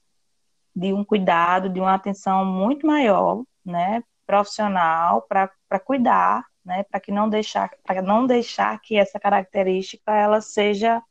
de 0.77 0.93
um 0.93 1.03
cuidado, 1.03 1.69
de 1.69 1.79
uma 1.79 1.95
atenção 1.95 2.45
muito 2.45 2.85
maior, 2.85 3.43
né, 3.65 4.03
profissional 4.27 5.23
para 5.23 5.79
cuidar, 5.83 6.45
né, 6.63 6.83
para 6.83 6.99
que 6.99 7.11
não 7.11 7.27
deixar 7.27 7.71
para 7.83 7.99
não 7.99 8.27
deixar 8.27 8.79
que 8.79 8.95
essa 8.95 9.19
característica 9.19 10.15
ela 10.15 10.39
seja 10.39 11.01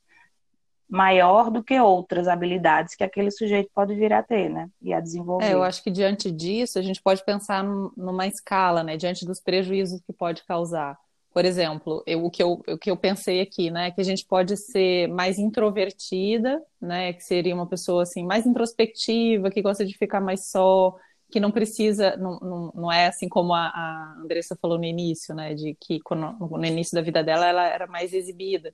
maior 0.89 1.51
do 1.51 1.65
que 1.65 1.81
outras 1.81 2.29
habilidades 2.29 2.95
que 2.95 3.03
aquele 3.03 3.33
sujeito 3.33 3.69
pode 3.75 3.93
vir 3.97 4.13
a 4.13 4.23
ter, 4.23 4.49
né, 4.49 4.71
e 4.81 4.95
a 4.95 5.01
desenvolver. 5.01 5.47
É, 5.47 5.55
eu 5.55 5.65
acho 5.65 5.83
que 5.83 5.91
diante 5.91 6.31
disso 6.31 6.79
a 6.79 6.83
gente 6.83 7.03
pode 7.03 7.25
pensar 7.25 7.65
numa 7.65 8.29
escala, 8.29 8.85
né, 8.85 8.97
diante 8.97 9.27
dos 9.27 9.41
prejuízos 9.41 10.01
que 10.01 10.13
pode 10.13 10.45
causar. 10.45 10.97
Por 11.37 11.45
exemplo, 11.45 12.03
eu, 12.07 12.25
o, 12.25 12.31
que 12.31 12.43
eu, 12.43 12.63
o 12.67 12.79
que 12.79 12.91
eu 12.91 12.97
pensei 12.97 13.43
aqui, 13.43 13.71
né, 13.71 13.91
que 13.91 14.01
a 14.01 14.05
gente 14.05 14.25
pode 14.25 14.57
ser 14.57 15.07
mais 15.09 15.39
introvertida, 15.39 16.65
né, 16.81 17.13
que 17.13 17.23
seria 17.23 17.55
uma 17.55 17.67
pessoa 17.67 18.05
assim 18.05 18.25
mais 18.25 18.47
introspectiva, 18.47 19.51
que 19.51 19.61
gosta 19.61 19.85
de 19.85 19.95
ficar 19.99 20.19
mais 20.19 20.49
só, 20.49 20.97
que 21.31 21.39
não 21.39 21.51
precisa, 21.51 22.17
não, 22.17 22.39
não, 22.39 22.73
não 22.75 22.91
é 22.91 23.09
assim 23.09 23.29
como 23.29 23.53
a, 23.53 23.67
a 23.67 24.17
Andressa 24.19 24.57
falou 24.57 24.79
no 24.79 24.87
início, 24.87 25.35
né, 25.35 25.53
de 25.53 25.77
que 25.79 26.01
quando, 26.01 26.33
no 26.39 26.65
início 26.65 26.95
da 26.95 27.03
vida 27.03 27.23
dela 27.23 27.47
ela 27.47 27.67
era 27.67 27.87
mais 27.87 28.15
exibida, 28.15 28.73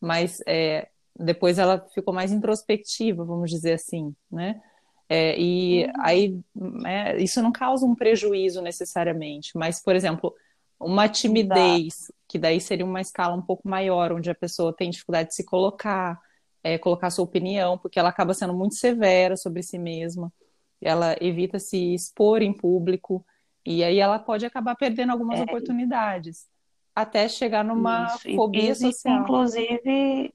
mas 0.00 0.40
é, 0.46 0.88
depois 1.14 1.58
ela 1.58 1.86
ficou 1.94 2.14
mais 2.14 2.32
introspectiva, 2.32 3.22
vamos 3.22 3.50
dizer 3.50 3.74
assim, 3.74 4.16
né? 4.32 4.62
É, 5.10 5.38
e 5.38 5.84
uhum. 5.84 5.92
aí 6.00 6.40
é, 6.86 7.22
isso 7.22 7.42
não 7.42 7.52
causa 7.52 7.84
um 7.84 7.94
prejuízo 7.94 8.62
necessariamente, 8.62 9.50
mas, 9.54 9.82
por 9.82 9.94
exemplo, 9.94 10.34
uma 10.80 11.08
timidez, 11.08 12.12
que 12.28 12.38
daí 12.38 12.60
seria 12.60 12.84
uma 12.84 13.00
escala 13.00 13.34
um 13.34 13.42
pouco 13.42 13.68
maior, 13.68 14.12
onde 14.12 14.30
a 14.30 14.34
pessoa 14.34 14.74
tem 14.74 14.90
dificuldade 14.90 15.30
de 15.30 15.34
se 15.34 15.44
colocar, 15.44 16.20
é, 16.62 16.78
colocar 16.78 17.10
sua 17.10 17.24
opinião, 17.24 17.76
porque 17.78 17.98
ela 17.98 18.10
acaba 18.10 18.34
sendo 18.34 18.54
muito 18.54 18.76
severa 18.76 19.36
sobre 19.36 19.62
si 19.62 19.78
mesma, 19.78 20.32
ela 20.80 21.16
evita 21.20 21.58
se 21.58 21.94
expor 21.94 22.42
em 22.42 22.52
público, 22.52 23.24
e 23.66 23.82
aí 23.82 23.98
ela 23.98 24.18
pode 24.18 24.46
acabar 24.46 24.76
perdendo 24.76 25.10
algumas 25.10 25.40
é. 25.40 25.42
oportunidades, 25.42 26.46
até 26.94 27.28
chegar 27.28 27.64
numa 27.64 28.06
Isso. 28.06 28.34
fobia 28.36 28.70
existe, 28.70 29.02
social. 29.02 29.22
Inclusive, 29.22 30.34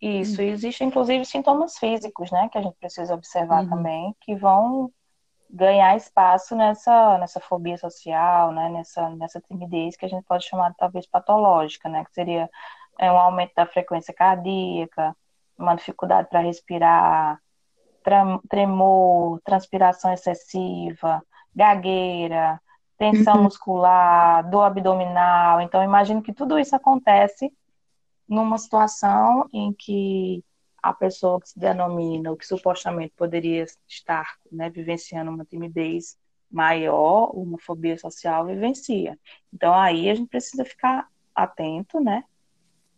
isso, 0.00 0.40
hum. 0.40 0.44
existe 0.44 0.84
inclusive 0.84 1.24
sintomas 1.24 1.78
físicos, 1.78 2.30
né, 2.30 2.48
que 2.50 2.58
a 2.58 2.62
gente 2.62 2.76
precisa 2.78 3.14
observar 3.14 3.64
uhum. 3.64 3.70
também, 3.70 4.16
que 4.20 4.34
vão 4.34 4.90
ganhar 5.52 5.96
espaço 5.96 6.56
nessa, 6.56 7.18
nessa 7.18 7.38
fobia 7.38 7.76
social, 7.76 8.52
né, 8.52 8.70
nessa, 8.70 9.10
nessa 9.10 9.40
timidez 9.40 9.96
que 9.96 10.06
a 10.06 10.08
gente 10.08 10.24
pode 10.24 10.46
chamar 10.46 10.74
talvez 10.78 11.06
patológica, 11.06 11.88
né, 11.88 12.04
que 12.04 12.14
seria 12.14 12.48
é, 12.98 13.12
um 13.12 13.18
aumento 13.18 13.52
da 13.54 13.66
frequência 13.66 14.14
cardíaca, 14.14 15.14
uma 15.58 15.74
dificuldade 15.74 16.28
para 16.30 16.40
respirar, 16.40 17.38
tremor, 18.48 19.40
transpiração 19.44 20.12
excessiva, 20.12 21.22
gagueira, 21.54 22.60
tensão 22.96 23.36
uhum. 23.36 23.42
muscular, 23.44 24.48
dor 24.48 24.62
abdominal. 24.62 25.60
Então, 25.60 25.84
imagino 25.84 26.22
que 26.22 26.32
tudo 26.32 26.58
isso 26.58 26.74
acontece 26.74 27.52
numa 28.28 28.56
situação 28.56 29.48
em 29.52 29.72
que 29.72 30.42
a 30.82 30.92
pessoa 30.92 31.40
que 31.40 31.48
se 31.48 31.58
denomina, 31.58 32.32
o 32.32 32.36
que 32.36 32.46
supostamente 32.46 33.12
poderia 33.16 33.64
estar 33.88 34.36
né, 34.50 34.68
vivenciando 34.68 35.30
uma 35.30 35.44
timidez 35.44 36.16
maior, 36.50 37.30
uma 37.34 37.58
fobia 37.58 37.96
social, 37.96 38.46
vivencia. 38.46 39.18
Então, 39.52 39.72
aí 39.72 40.10
a 40.10 40.14
gente 40.14 40.28
precisa 40.28 40.64
ficar 40.64 41.08
atento, 41.34 42.00
né? 42.00 42.24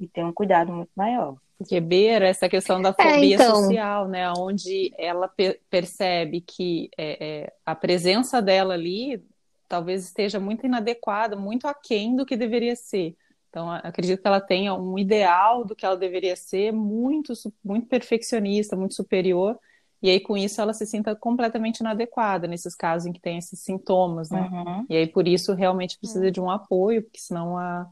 E 0.00 0.08
ter 0.08 0.24
um 0.24 0.32
cuidado 0.32 0.72
muito 0.72 0.90
maior. 0.96 1.36
Porque 1.56 1.78
beira 1.78 2.26
essa 2.26 2.48
questão 2.48 2.82
da 2.82 2.88
é, 2.88 2.92
fobia 2.92 3.14
é, 3.14 3.34
então... 3.34 3.56
social, 3.56 4.08
né? 4.08 4.32
Onde 4.32 4.92
ela 4.98 5.28
pe 5.28 5.60
percebe 5.70 6.40
que 6.40 6.90
é, 6.96 7.24
é, 7.24 7.52
a 7.64 7.74
presença 7.76 8.42
dela 8.42 8.74
ali 8.74 9.22
talvez 9.68 10.04
esteja 10.04 10.40
muito 10.40 10.66
inadequada, 10.66 11.36
muito 11.36 11.66
aquém 11.66 12.16
do 12.16 12.26
que 12.26 12.36
deveria 12.36 12.74
ser. 12.74 13.16
Então, 13.54 13.70
acredito 13.70 14.20
que 14.20 14.26
ela 14.26 14.40
tenha 14.40 14.74
um 14.74 14.98
ideal 14.98 15.64
do 15.64 15.76
que 15.76 15.86
ela 15.86 15.96
deveria 15.96 16.34
ser, 16.34 16.72
muito, 16.72 17.32
muito 17.64 17.86
perfeccionista, 17.86 18.74
muito 18.74 18.94
superior, 18.94 19.56
e 20.02 20.10
aí 20.10 20.18
com 20.18 20.36
isso 20.36 20.60
ela 20.60 20.74
se 20.74 20.84
sinta 20.84 21.14
completamente 21.14 21.78
inadequada 21.78 22.48
nesses 22.48 22.74
casos 22.74 23.06
em 23.06 23.12
que 23.12 23.20
tem 23.20 23.38
esses 23.38 23.60
sintomas, 23.60 24.28
né? 24.28 24.50
Uhum. 24.52 24.86
E 24.90 24.96
aí 24.96 25.06
por 25.06 25.28
isso 25.28 25.54
realmente 25.54 25.96
precisa 26.00 26.32
de 26.32 26.40
um 26.40 26.50
apoio, 26.50 27.04
porque 27.04 27.20
senão 27.20 27.56
a, 27.56 27.88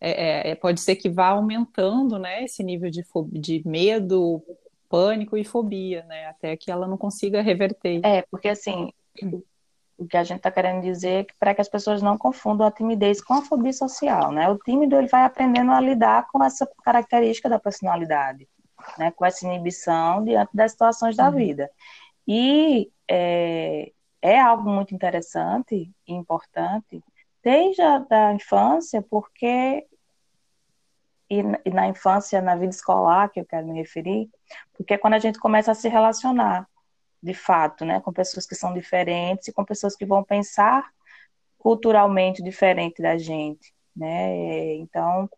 é, 0.00 0.10
é, 0.10 0.50
é, 0.52 0.54
pode 0.54 0.80
ser 0.80 0.96
que 0.96 1.10
vá 1.10 1.28
aumentando, 1.28 2.18
né, 2.18 2.42
esse 2.42 2.62
nível 2.62 2.90
de, 2.90 3.04
de 3.32 3.68
medo, 3.68 4.42
pânico 4.88 5.36
e 5.36 5.44
fobia, 5.44 6.04
né, 6.04 6.24
até 6.24 6.56
que 6.56 6.70
ela 6.70 6.88
não 6.88 6.96
consiga 6.96 7.42
reverter. 7.42 8.00
É, 8.02 8.22
porque 8.30 8.48
assim, 8.48 8.90
o 9.96 10.06
que 10.06 10.16
a 10.16 10.24
gente 10.24 10.38
está 10.38 10.50
querendo 10.50 10.82
dizer 10.82 11.20
é 11.20 11.24
que 11.24 11.34
para 11.38 11.54
que 11.54 11.60
as 11.60 11.68
pessoas 11.68 12.02
não 12.02 12.18
confundam 12.18 12.66
a 12.66 12.70
timidez 12.70 13.22
com 13.22 13.34
a 13.34 13.42
fobia 13.42 13.72
social, 13.72 14.32
né? 14.32 14.48
O 14.48 14.58
tímido 14.58 14.96
ele 14.96 15.06
vai 15.06 15.24
aprendendo 15.24 15.70
a 15.70 15.80
lidar 15.80 16.26
com 16.30 16.42
essa 16.42 16.68
característica 16.82 17.48
da 17.48 17.58
personalidade, 17.58 18.48
né? 18.98 19.10
Com 19.12 19.24
essa 19.24 19.46
inibição 19.46 20.24
diante 20.24 20.50
das 20.54 20.72
situações 20.72 21.16
da 21.16 21.28
uhum. 21.28 21.36
vida. 21.36 21.70
E 22.26 22.90
é, 23.08 23.92
é 24.20 24.40
algo 24.40 24.68
muito 24.68 24.94
interessante 24.94 25.90
e 26.06 26.12
importante 26.12 27.02
desde 27.42 27.82
a 27.82 27.98
da 27.98 28.32
infância, 28.32 29.02
porque 29.02 29.86
e, 31.28 31.40
e 31.64 31.70
na 31.70 31.88
infância, 31.88 32.42
na 32.42 32.54
vida 32.54 32.70
escolar, 32.70 33.30
que 33.30 33.40
eu 33.40 33.46
quero 33.46 33.66
me 33.66 33.78
referir, 33.78 34.30
porque 34.74 34.94
é 34.94 34.98
quando 34.98 35.14
a 35.14 35.18
gente 35.18 35.38
começa 35.38 35.72
a 35.72 35.74
se 35.74 35.88
relacionar, 35.88 36.68
de 37.22 37.34
fato, 37.34 37.84
né, 37.84 38.00
com 38.00 38.12
pessoas 38.12 38.46
que 38.46 38.54
são 38.54 38.74
diferentes 38.74 39.48
e 39.48 39.52
com 39.52 39.64
pessoas 39.64 39.94
que 39.94 40.04
vão 40.04 40.24
pensar 40.24 40.90
culturalmente 41.56 42.42
diferente 42.42 43.00
da 43.00 43.16
gente, 43.16 43.72
né? 43.94 44.74
Então, 44.74 45.30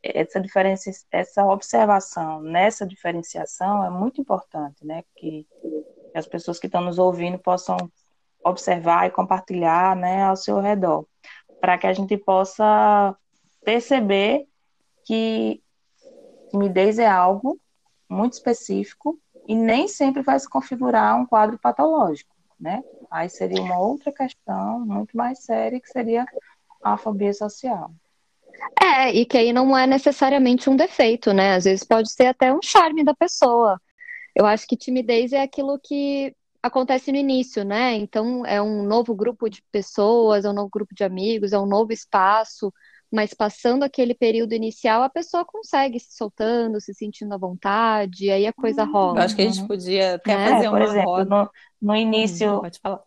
essa 0.00 0.40
diferença, 0.40 0.90
essa 1.10 1.44
observação 1.44 2.40
nessa 2.40 2.86
diferenciação 2.86 3.84
é 3.84 3.90
muito 3.90 4.20
importante, 4.20 4.86
né? 4.86 5.02
Que 5.16 5.44
as 6.14 6.26
pessoas 6.26 6.60
que 6.60 6.66
estão 6.66 6.82
nos 6.82 6.98
ouvindo 6.98 7.38
possam 7.38 7.76
observar 8.44 9.06
e 9.06 9.10
compartilhar, 9.10 9.96
né, 9.96 10.22
ao 10.22 10.36
seu 10.36 10.60
redor, 10.60 11.04
para 11.60 11.76
que 11.76 11.86
a 11.88 11.92
gente 11.92 12.16
possa 12.16 13.16
perceber 13.64 14.46
que 15.04 15.60
timidez 16.50 17.00
é 17.00 17.08
algo 17.08 17.60
muito 18.08 18.34
específico 18.34 19.18
e 19.46 19.54
nem 19.54 19.88
sempre 19.88 20.22
vai 20.22 20.38
se 20.38 20.48
configurar 20.48 21.16
um 21.18 21.26
quadro 21.26 21.58
patológico, 21.58 22.34
né? 22.58 22.82
Aí 23.10 23.28
seria 23.28 23.62
uma 23.62 23.78
outra 23.78 24.12
questão 24.12 24.80
muito 24.80 25.16
mais 25.16 25.40
séria, 25.40 25.80
que 25.80 25.88
seria 25.88 26.26
a 26.82 26.96
fobia 26.96 27.32
social. 27.32 27.90
É, 28.82 29.12
e 29.12 29.24
que 29.24 29.36
aí 29.36 29.52
não 29.52 29.76
é 29.76 29.86
necessariamente 29.86 30.68
um 30.68 30.76
defeito, 30.76 31.32
né? 31.32 31.54
Às 31.54 31.64
vezes 31.64 31.84
pode 31.84 32.10
ser 32.10 32.26
até 32.26 32.52
um 32.52 32.60
charme 32.62 33.04
da 33.04 33.14
pessoa. 33.14 33.80
Eu 34.34 34.46
acho 34.46 34.66
que 34.66 34.76
timidez 34.76 35.32
é 35.32 35.42
aquilo 35.42 35.78
que 35.78 36.34
acontece 36.62 37.12
no 37.12 37.18
início, 37.18 37.64
né? 37.64 37.94
Então 37.94 38.44
é 38.44 38.60
um 38.60 38.82
novo 38.82 39.14
grupo 39.14 39.48
de 39.48 39.62
pessoas, 39.70 40.44
é 40.44 40.50
um 40.50 40.54
novo 40.54 40.70
grupo 40.70 40.94
de 40.94 41.04
amigos, 41.04 41.52
é 41.52 41.58
um 41.58 41.66
novo 41.66 41.92
espaço 41.92 42.72
mas 43.16 43.32
passando 43.32 43.82
aquele 43.82 44.14
período 44.14 44.52
inicial, 44.52 45.02
a 45.02 45.08
pessoa 45.08 45.42
consegue 45.42 45.98
se 45.98 46.14
soltando, 46.14 46.78
se 46.82 46.92
sentindo 46.92 47.32
à 47.32 47.38
vontade, 47.38 48.30
aí 48.30 48.46
a 48.46 48.52
coisa 48.52 48.84
hum, 48.84 48.92
rola. 48.92 49.20
Eu 49.20 49.24
acho 49.24 49.34
que 49.34 49.40
a 49.40 49.50
gente 49.50 49.66
podia 49.66 50.16
até 50.16 50.32
é, 50.32 50.50
fazer 50.50 50.68
uma 50.68 50.82
exemplo, 50.82 51.10
roda. 51.10 51.24
No, 51.24 51.50
no 51.80 51.96
início. 51.96 52.58
Hum, 52.58 52.60
pode 52.60 52.78
falar. 52.78 53.00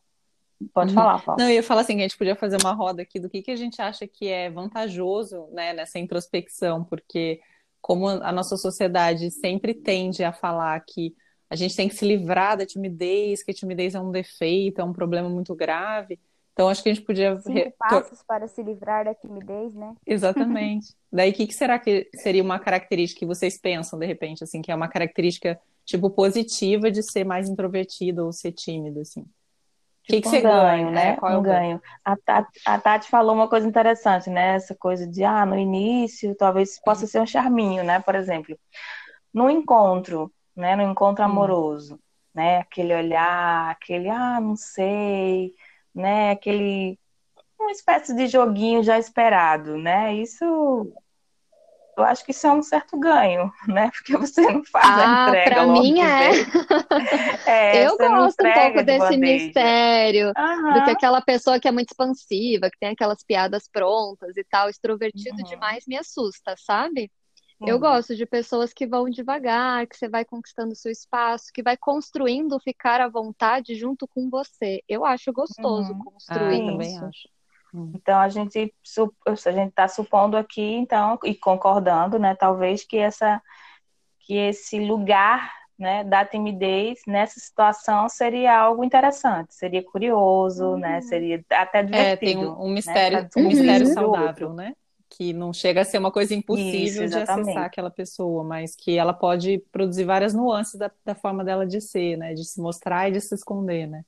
Pode 0.73 0.93
falar, 0.95 1.23
Paulo. 1.23 1.39
Não, 1.39 1.47
eu 1.47 1.53
ia 1.53 1.61
falar 1.61 1.81
assim, 1.81 1.93
que 1.93 1.99
a 1.99 2.07
gente 2.07 2.17
podia 2.17 2.35
fazer 2.35 2.57
uma 2.59 2.73
roda 2.73 3.03
aqui 3.03 3.19
do 3.19 3.29
que, 3.29 3.43
que 3.43 3.51
a 3.51 3.55
gente 3.55 3.79
acha 3.79 4.07
que 4.07 4.27
é 4.27 4.49
vantajoso 4.49 5.47
né, 5.51 5.73
nessa 5.73 5.99
introspecção, 5.99 6.83
porque 6.83 7.39
como 7.79 8.09
a 8.09 8.31
nossa 8.31 8.57
sociedade 8.57 9.29
sempre 9.29 9.75
tende 9.75 10.23
a 10.23 10.33
falar 10.33 10.79
que 10.79 11.13
a 11.51 11.55
gente 11.55 11.75
tem 11.75 11.87
que 11.87 11.93
se 11.93 12.03
livrar 12.03 12.57
da 12.57 12.65
timidez, 12.65 13.43
que 13.43 13.51
a 13.51 13.53
timidez 13.53 13.93
é 13.93 13.99
um 13.99 14.09
defeito, 14.09 14.81
é 14.81 14.83
um 14.83 14.91
problema 14.91 15.29
muito 15.29 15.53
grave, 15.53 16.19
então, 16.59 16.67
acho 16.67 16.83
que 16.83 16.89
a 16.89 16.93
gente 16.93 17.05
podia. 17.05 17.39
Cinco 17.39 17.73
passos 17.79 18.21
para 18.27 18.45
se 18.45 18.61
livrar 18.61 19.05
da 19.05 19.15
timidez, 19.15 19.73
né? 19.73 19.95
Exatamente. 20.05 20.93
Daí, 21.09 21.29
o 21.29 21.33
que, 21.33 21.47
que, 21.47 21.53
será 21.53 21.79
que 21.79 22.09
seria 22.15 22.43
uma 22.43 22.59
característica 22.59 23.19
que 23.19 23.25
vocês 23.25 23.57
pensam, 23.57 23.97
de 23.97 24.05
repente, 24.05 24.43
assim, 24.43 24.61
que 24.61 24.69
é 24.69 24.75
uma 24.75 24.89
característica, 24.89 25.57
tipo, 25.85 26.09
positiva 26.09 26.91
de 26.91 27.01
ser 27.01 27.23
mais 27.23 27.47
introvertido 27.47 28.25
ou 28.25 28.33
ser 28.33 28.51
tímido, 28.51 28.99
assim? 28.99 29.21
O 29.21 29.25
que, 30.03 30.17
tipo 30.17 30.23
que 30.23 30.29
você 30.31 30.39
um 30.39 30.51
ganha, 30.51 30.91
né? 30.91 31.15
Qual 31.15 31.31
é 31.31 31.37
um 31.37 31.41
ganho. 31.41 31.81
A 32.03 32.17
Tati, 32.17 32.59
a 32.65 32.77
Tati 32.77 33.09
falou 33.09 33.33
uma 33.33 33.47
coisa 33.47 33.65
interessante, 33.65 34.29
né? 34.29 34.55
Essa 34.55 34.75
coisa 34.75 35.07
de, 35.07 35.23
ah, 35.23 35.45
no 35.45 35.57
início, 35.57 36.35
talvez 36.35 36.77
possa 36.83 37.07
ser 37.07 37.21
um 37.21 37.25
charminho, 37.25 37.85
né? 37.85 38.01
Por 38.01 38.15
exemplo, 38.15 38.59
no 39.33 39.49
encontro, 39.49 40.29
né? 40.53 40.75
No 40.75 40.83
encontro 40.83 41.23
hum. 41.23 41.27
amoroso, 41.27 41.95
hum. 41.95 41.99
né? 42.35 42.57
Aquele 42.57 42.93
olhar, 42.93 43.69
aquele, 43.69 44.09
ah, 44.09 44.41
não 44.41 44.57
sei, 44.57 45.53
né? 45.99 46.31
Aquele 46.31 46.97
uma 47.59 47.71
espécie 47.71 48.15
de 48.15 48.27
joguinho 48.27 48.81
já 48.81 48.97
esperado, 48.97 49.77
né? 49.77 50.15
Isso 50.15 50.93
eu 51.99 52.05
acho 52.05 52.23
que 52.23 52.31
isso 52.31 52.47
é 52.47 52.51
um 52.53 52.63
certo 52.63 52.97
ganho, 52.97 53.51
né? 53.67 53.91
Porque 53.91 54.15
você 54.15 54.41
não 54.41 54.63
faz 54.63 54.85
ah, 54.85 55.25
a 55.25 55.27
entrega. 55.27 55.49
Para 55.49 55.67
mim 55.67 56.01
é. 56.01 56.29
é. 57.45 57.85
Eu 57.85 57.97
gosto 57.97 58.45
um 58.45 58.53
pouco 58.53 58.83
desse 58.83 59.17
mistério, 59.17 60.31
uhum. 60.37 60.73
do 60.73 60.83
que 60.85 60.91
aquela 60.91 61.21
pessoa 61.21 61.59
que 61.59 61.67
é 61.67 61.71
muito 61.71 61.89
expansiva, 61.89 62.69
que 62.69 62.79
tem 62.79 62.89
aquelas 62.91 63.21
piadas 63.21 63.67
prontas 63.69 64.37
e 64.37 64.43
tal, 64.45 64.69
extrovertido 64.69 65.37
uhum. 65.37 65.43
demais 65.43 65.83
me 65.85 65.97
assusta, 65.97 66.55
sabe? 66.57 67.11
Eu 67.61 67.75
uhum. 67.75 67.81
gosto 67.81 68.15
de 68.15 68.25
pessoas 68.25 68.71
que 68.71 68.87
vão 68.87 69.09
devagar, 69.09 69.85
que 69.85 69.97
você 69.97 70.07
vai 70.07 70.23
conquistando 70.23 70.75
seu 70.75 70.91
espaço, 70.91 71.51
que 71.53 71.61
vai 71.61 71.75
construindo 71.75 72.59
ficar 72.59 73.01
à 73.01 73.09
vontade 73.09 73.75
junto 73.75 74.07
com 74.07 74.29
você. 74.29 74.81
Eu 74.87 75.05
acho 75.05 75.33
gostoso 75.33 75.91
uhum. 75.91 75.99
construir 75.99 76.61
ah, 76.61 76.71
também 76.71 76.97
acho. 76.99 77.29
Hum. 77.73 77.91
Então 77.93 78.19
a 78.19 78.29
gente 78.29 78.73
a 79.25 79.51
gente 79.51 79.69
está 79.69 79.87
supondo 79.87 80.37
aqui 80.37 80.61
então 80.61 81.19
e 81.23 81.35
concordando, 81.35 82.17
né? 82.17 82.33
Talvez 82.33 82.83
que 82.83 82.97
essa 82.97 83.41
que 84.21 84.35
esse 84.35 84.79
lugar 84.79 85.51
né, 85.77 86.03
da 86.03 86.25
timidez 86.25 86.99
nessa 87.07 87.39
situação 87.39 88.09
seria 88.09 88.57
algo 88.57 88.83
interessante, 88.83 89.53
seria 89.53 89.83
curioso, 89.83 90.75
né? 90.75 90.87
uhum. 90.87 90.93
né? 90.95 91.01
Seria 91.01 91.45
até 91.51 91.83
divertido. 91.83 92.11
É, 92.11 92.15
tem 92.15 92.37
um, 92.37 92.63
um 92.63 92.69
mistério, 92.69 93.21
né? 93.21 93.29
um 93.37 93.47
mistério 93.47 93.87
saudável, 93.87 94.53
né? 94.53 94.73
Que 95.09 95.33
não 95.33 95.51
chega 95.51 95.81
a 95.81 95.85
ser 95.85 95.97
uma 95.97 96.11
coisa 96.11 96.33
impossível 96.35 97.05
Isso, 97.05 97.15
de 97.15 97.21
acessar 97.21 97.65
aquela 97.65 97.89
pessoa, 97.89 98.43
mas 98.43 98.75
que 98.75 98.97
ela 98.97 99.13
pode 99.13 99.57
produzir 99.71 100.05
várias 100.05 100.33
nuances 100.33 100.75
da, 100.75 100.91
da, 101.03 101.15
forma 101.15 101.43
dela 101.43 101.65
de 101.65 101.81
ser, 101.81 102.17
né? 102.17 102.33
De 102.33 102.45
se 102.45 102.61
mostrar 102.61 103.09
e 103.09 103.13
de 103.13 103.21
se 103.21 103.33
esconder, 103.33 103.87
né? 103.87 104.05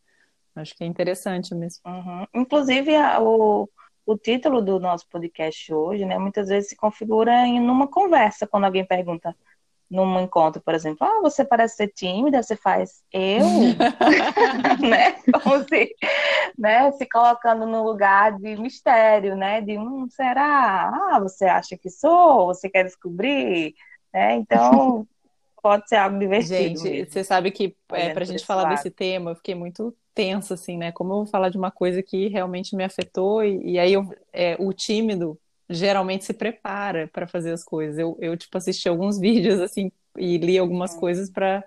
Acho 0.56 0.76
que 0.76 0.84
é 0.84 0.88
interessante 0.88 1.56
mesmo. 1.56 1.82
Uhum. 1.86 2.28
Inclusive, 2.34 2.96
a, 2.96 3.22
o, 3.22 3.70
o 4.06 4.18
título 4.18 4.62
do 4.62 4.80
nosso 4.80 5.08
podcast 5.08 5.74
hoje, 5.74 6.06
né? 6.06 6.18
Muitas 6.18 6.50
vezes 6.50 6.70
se 6.70 6.76
configura 6.76 7.48
em 7.48 7.60
uma 7.60 7.88
conversa, 7.88 8.46
quando 8.46 8.66
alguém 8.66 8.86
pergunta 8.86 9.36
num 9.92 10.22
encontro, 10.22 10.62
por 10.62 10.74
exemplo, 10.74 11.06
ah, 11.06 11.20
você 11.22 11.44
parece 11.44 11.76
ser 11.76 11.90
tímida, 11.90 12.42
você 12.42 12.56
faz 12.56 13.04
eu, 13.12 13.46
né? 14.80 15.12
Como 15.34 15.64
se, 15.68 15.94
né? 16.58 16.92
Se 16.94 17.06
colocando 17.06 17.68
no 17.68 17.84
lugar 17.84 18.38
de 18.40 18.56
mistério, 18.56 19.36
né? 19.36 19.60
De 19.60 19.78
um, 19.78 20.10
será? 20.10 20.90
Ah, 20.90 21.20
você 21.20 21.44
acha 21.44 21.78
que 21.78 21.90
sou? 21.90 22.48
Você 22.48 22.70
quer 22.70 22.86
descobrir? 22.86 23.76
Né? 24.14 24.36
Então, 24.36 25.06
pode 25.62 25.90
ser 25.90 25.98
algo 25.98 26.18
divertido. 26.18 26.56
Gente, 26.56 26.84
mesmo. 26.84 27.12
você 27.12 27.24
sabe 27.26 27.52
que 27.52 27.76
é, 27.92 28.14
para 28.14 28.24
a 28.24 28.26
gente 28.26 28.46
falar 28.46 28.64
lado. 28.64 28.76
desse 28.76 28.90
tema, 28.90 29.32
eu 29.32 29.36
fiquei 29.36 29.56
muito 29.56 29.94
tensa, 30.14 30.54
assim, 30.54 30.78
né? 30.78 30.94
Como 30.94 31.12
eu 31.12 31.18
vou 31.18 31.26
falar 31.26 31.50
de 31.50 31.58
uma 31.58 31.70
coisa 31.70 32.02
que 32.02 32.30
realmente 32.30 32.78
me 32.78 32.84
afetou, 32.86 33.44
e, 33.44 33.74
e 33.74 33.80
aí 33.80 33.92
eu, 33.92 34.10
é, 34.32 34.56
o 34.58 34.72
tímido 34.72 35.38
geralmente 35.72 36.26
se 36.26 36.34
prepara 36.34 37.08
para 37.08 37.28
fazer 37.28 37.52
as 37.52 37.64
coisas. 37.64 37.98
Eu, 37.98 38.18
eu, 38.20 38.38
tipo, 38.38 38.58
assisti 38.58 38.88
alguns 38.88 39.18
vídeos, 39.20 39.60
assim, 39.60 39.92
e 40.18 40.38
li 40.38 40.58
algumas 40.58 40.96
coisas 40.96 41.30
para 41.30 41.64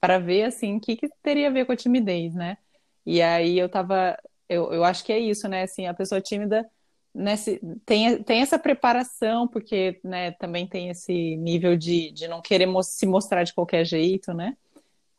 para 0.00 0.18
ver, 0.18 0.42
assim, 0.42 0.76
o 0.76 0.80
que, 0.80 0.96
que 0.96 1.08
teria 1.22 1.48
a 1.48 1.50
ver 1.50 1.64
com 1.64 1.72
a 1.72 1.76
timidez, 1.76 2.34
né? 2.34 2.58
E 3.06 3.22
aí 3.22 3.58
eu 3.58 3.70
tava... 3.70 4.18
Eu, 4.46 4.70
eu 4.70 4.84
acho 4.84 5.02
que 5.02 5.10
é 5.10 5.18
isso, 5.18 5.48
né? 5.48 5.62
Assim, 5.62 5.86
a 5.86 5.94
pessoa 5.94 6.20
tímida 6.20 6.68
nesse, 7.14 7.60
tem, 7.86 8.22
tem 8.22 8.42
essa 8.42 8.58
preparação, 8.58 9.46
porque 9.46 10.00
né, 10.02 10.32
também 10.32 10.66
tem 10.66 10.90
esse 10.90 11.36
nível 11.36 11.76
de, 11.76 12.10
de 12.10 12.26
não 12.26 12.42
querer 12.42 12.66
mo 12.66 12.82
se 12.82 13.06
mostrar 13.06 13.44
de 13.44 13.54
qualquer 13.54 13.84
jeito, 13.86 14.34
né? 14.34 14.56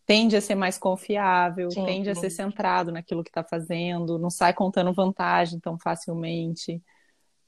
Tende 0.06 0.36
a 0.36 0.42
ser 0.42 0.54
mais 0.54 0.78
confiável, 0.78 1.72
Sim. 1.72 1.86
tende 1.86 2.10
a 2.10 2.16
ser 2.16 2.30
centrado 2.30 2.92
naquilo 2.92 3.24
que 3.24 3.30
está 3.32 3.44
fazendo, 3.44 4.20
não 4.20 4.30
sai 4.30 4.54
contando 4.54 4.94
vantagem 4.94 5.60
tão 5.60 5.80
facilmente 5.80 6.80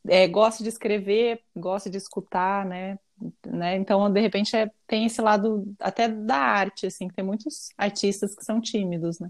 é, 0.07 0.27
gosta 0.27 0.63
de 0.63 0.69
escrever, 0.69 1.41
gosta 1.55 1.89
de 1.89 1.97
escutar, 1.97 2.65
né? 2.65 2.97
né? 3.45 3.75
Então, 3.75 4.09
de 4.11 4.19
repente, 4.19 4.55
é, 4.55 4.69
tem 4.85 5.05
esse 5.05 5.21
lado 5.21 5.65
até 5.79 6.07
da 6.07 6.37
arte, 6.37 6.87
assim, 6.87 7.07
que 7.07 7.15
tem 7.15 7.25
muitos 7.25 7.69
artistas 7.77 8.35
que 8.35 8.43
são 8.43 8.61
tímidos, 8.61 9.19
né? 9.19 9.29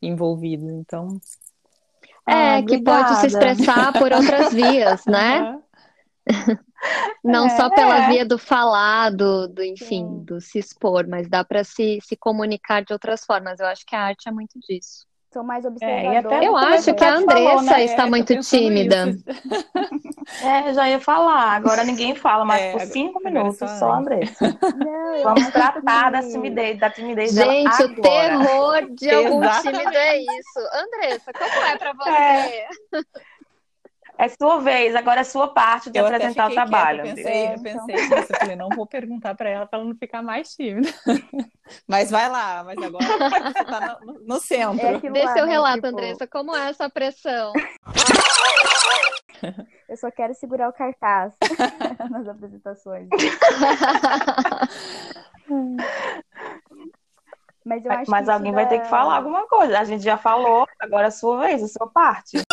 Envolvidos, 0.00 0.68
então... 0.68 1.20
É, 2.28 2.56
ah, 2.56 2.62
que 2.62 2.82
pode 2.82 3.20
se 3.20 3.28
expressar 3.28 3.92
por 3.92 4.12
outras 4.12 4.52
vias, 4.52 5.04
né? 5.06 5.60
Não 7.22 7.46
é, 7.46 7.56
só 7.56 7.70
pela 7.70 8.04
é. 8.04 8.08
via 8.08 8.26
do 8.26 8.36
falar, 8.36 9.10
do, 9.10 9.46
do 9.46 9.62
enfim, 9.62 10.04
Sim. 10.04 10.24
do 10.24 10.40
se 10.40 10.58
expor, 10.58 11.06
mas 11.06 11.28
dá 11.28 11.44
para 11.44 11.62
se, 11.62 12.00
se 12.02 12.16
comunicar 12.16 12.84
de 12.84 12.92
outras 12.92 13.24
formas. 13.24 13.60
Eu 13.60 13.66
acho 13.66 13.86
que 13.86 13.94
a 13.94 14.02
arte 14.02 14.28
é 14.28 14.32
muito 14.32 14.58
disso 14.58 15.06
são 15.36 15.44
mais. 15.44 15.64
É, 15.82 16.18
eu 16.42 16.56
acho 16.56 16.94
que 16.94 17.04
a 17.04 17.14
Andressa 17.16 17.44
falou, 17.44 17.62
né? 17.62 17.84
está 17.84 18.02
é, 18.06 18.10
muito 18.10 18.40
tímida. 18.40 19.14
é, 20.42 20.72
já 20.72 20.88
ia 20.88 20.98
falar. 20.98 21.56
Agora 21.56 21.84
ninguém 21.84 22.14
fala, 22.14 22.44
mas 22.44 22.62
é, 22.62 22.72
por 22.72 22.80
cinco 22.80 23.22
minutos 23.22 23.58
só 23.78 23.92
a 23.92 23.98
Andressa. 23.98 24.58
Não, 24.76 25.22
Vamos 25.22 25.48
tratar 25.48 26.10
da 26.10 26.22
timidez, 26.22 26.78
da 26.78 26.88
timidez 26.88 27.32
Gente, 27.32 27.82
o 27.82 28.00
terror 28.00 28.86
de 28.94 29.10
algum 29.10 29.40
tímido 29.60 29.94
é 29.94 30.18
isso. 30.20 30.60
Andressa, 30.72 31.32
como 31.32 31.66
é 31.66 31.76
para 31.76 31.92
você? 31.92 32.64
É. 34.18 34.26
É 34.26 34.28
sua 34.28 34.58
vez, 34.58 34.94
agora 34.96 35.20
é 35.20 35.24
sua 35.24 35.48
parte 35.48 35.90
de 35.90 35.98
eu 35.98 36.06
apresentar 36.06 36.50
o 36.50 36.52
trabalho. 36.52 37.02
Quieta, 37.02 37.20
eu 37.20 37.24
pensei, 37.24 37.54
eu 37.54 37.62
pensei 37.62 37.94
nisso, 37.94 38.32
eu 38.32 38.38
falei, 38.38 38.56
não 38.56 38.68
vou 38.70 38.86
perguntar 38.86 39.34
para 39.34 39.48
ela 39.48 39.66
para 39.66 39.78
ela 39.78 39.88
não 39.88 39.94
ficar 39.94 40.22
mais 40.22 40.54
tímida. 40.54 40.88
Mas 41.86 42.10
vai 42.10 42.28
lá, 42.28 42.62
mas 42.62 42.78
agora 42.78 43.04
você 43.04 43.60
está 43.60 43.98
no, 44.04 44.20
no, 44.20 44.40
centro. 44.40 44.86
É 44.86 44.98
Dê 45.00 45.26
seu 45.32 45.46
né, 45.46 45.52
relato, 45.52 45.74
tipo... 45.76 45.88
Andressa, 45.88 46.24
como 46.24 46.54
é 46.54 46.68
essa 46.70 46.88
pressão? 46.88 47.52
Eu 49.88 49.96
só 49.96 50.10
quero 50.10 50.34
segurar 50.34 50.68
o 50.68 50.72
cartaz 50.72 51.34
nas 52.10 52.26
apresentações. 52.28 53.08
Mas, 57.64 57.84
eu 57.84 57.92
acho 57.92 58.10
Mas 58.10 58.28
alguém 58.28 58.52
vai 58.52 58.68
ter 58.68 58.80
que 58.80 58.88
falar 58.88 59.16
alguma 59.16 59.46
coisa. 59.48 59.78
A 59.78 59.84
gente 59.84 60.02
já 60.02 60.16
falou, 60.16 60.66
agora 60.78 61.04
é 61.04 61.08
a 61.08 61.10
sua 61.10 61.40
vez, 61.40 61.62
a 61.62 61.68
sua 61.68 61.88
parte 61.88 62.45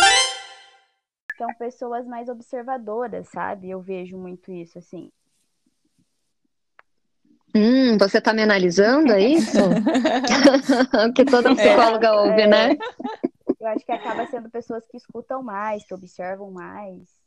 são 1.38 1.48
pessoas 1.56 2.06
mais 2.06 2.30
observadoras, 2.30 3.28
sabe? 3.30 3.69
Eu 3.69 3.82
vejo 3.82 4.17
muito 4.17 4.52
isso, 4.52 4.78
assim. 4.78 5.12
Hum, 7.56 7.98
você 8.00 8.19
tá 8.19 8.34
me 8.34 8.41
analisando, 8.41 9.13
é 9.13 9.22
isso? 9.22 9.60
que 11.15 11.24
toda 11.24 11.56
psicóloga 11.56 12.08
é, 12.08 12.12
ouve, 12.12 12.41
é. 12.41 12.48
né? 12.48 12.78
Eu 13.60 13.67
acho 13.67 13.86
que 13.86 13.91
acaba 13.91 14.26
sendo 14.28 14.50
pessoas 14.50 14.86
que 14.88 14.98
escutam 14.98 15.43
mais, 15.43 15.86
que 15.86 15.93
observam 15.93 16.52
mais. 16.52 17.24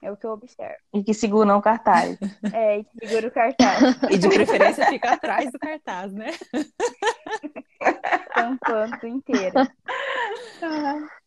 É 0.00 0.12
o 0.12 0.16
que 0.16 0.26
eu 0.26 0.30
observo. 0.30 0.76
E 0.94 1.02
que 1.02 1.12
seguram 1.12 1.58
o 1.58 1.62
cartaz. 1.62 2.16
É, 2.52 2.78
e 2.78 2.84
que 2.84 3.06
segura 3.06 3.28
o 3.28 3.30
cartaz. 3.30 3.80
E 4.10 4.18
de 4.18 4.28
preferência 4.28 4.86
fica 4.86 5.14
atrás 5.14 5.50
do 5.50 5.58
cartaz, 5.58 6.12
né? 6.12 6.30
Tampando 8.34 9.06
inteira. 9.06 9.66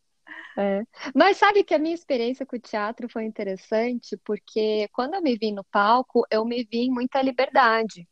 É. 0.57 0.83
Mas 1.15 1.37
sabe 1.37 1.63
que 1.63 1.73
a 1.73 1.79
minha 1.79 1.95
experiência 1.95 2.45
com 2.45 2.55
o 2.55 2.59
teatro 2.59 3.07
foi 3.09 3.23
interessante, 3.23 4.17
porque 4.25 4.87
quando 4.91 5.15
eu 5.15 5.21
me 5.21 5.37
vi 5.37 5.51
no 5.51 5.63
palco, 5.65 6.25
eu 6.29 6.45
me 6.45 6.63
vi 6.63 6.79
em 6.79 6.91
muita 6.91 7.21
liberdade. 7.21 8.07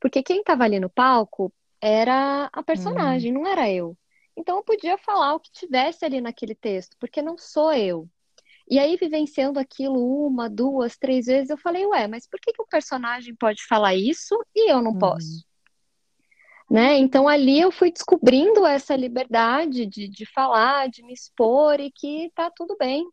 Porque 0.00 0.22
quem 0.22 0.40
estava 0.40 0.64
ali 0.64 0.80
no 0.80 0.90
palco 0.90 1.52
era 1.80 2.48
a 2.52 2.62
personagem, 2.62 3.32
hum. 3.32 3.42
não 3.42 3.46
era 3.46 3.70
eu. 3.70 3.96
Então 4.36 4.56
eu 4.56 4.64
podia 4.64 4.98
falar 4.98 5.34
o 5.34 5.40
que 5.40 5.52
tivesse 5.52 6.04
ali 6.04 6.20
naquele 6.20 6.54
texto, 6.54 6.96
porque 6.98 7.22
não 7.22 7.38
sou 7.38 7.72
eu. 7.72 8.08
E 8.68 8.78
aí, 8.78 8.96
vivenciando 8.96 9.60
aquilo 9.60 10.26
uma, 10.26 10.48
duas, 10.48 10.96
três 10.96 11.26
vezes, 11.26 11.50
eu 11.50 11.58
falei, 11.58 11.84
ué, 11.86 12.08
mas 12.08 12.26
por 12.26 12.40
que, 12.40 12.52
que 12.52 12.62
o 12.62 12.66
personagem 12.66 13.34
pode 13.34 13.62
falar 13.66 13.94
isso 13.94 14.34
e 14.54 14.70
eu 14.72 14.80
não 14.80 14.92
hum. 14.92 14.98
posso? 14.98 15.44
Né? 16.74 16.98
Então 16.98 17.28
ali 17.28 17.60
eu 17.60 17.70
fui 17.70 17.92
descobrindo 17.92 18.66
essa 18.66 18.96
liberdade 18.96 19.86
de, 19.86 20.08
de 20.08 20.26
falar, 20.26 20.88
de 20.88 21.04
me 21.04 21.12
expor 21.12 21.78
e 21.78 21.88
que 21.88 22.32
tá 22.34 22.50
tudo 22.50 22.76
bem. 22.76 23.08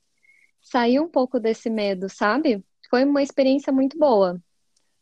Sair 0.60 1.00
um 1.00 1.08
pouco 1.08 1.39
desse 1.39 1.69
medo, 1.69 2.10
sabe? 2.10 2.65
Foi 2.89 3.06
uma 3.06 3.21
experiência 3.21 3.71
muito 3.71 4.00
boa. 4.00 4.41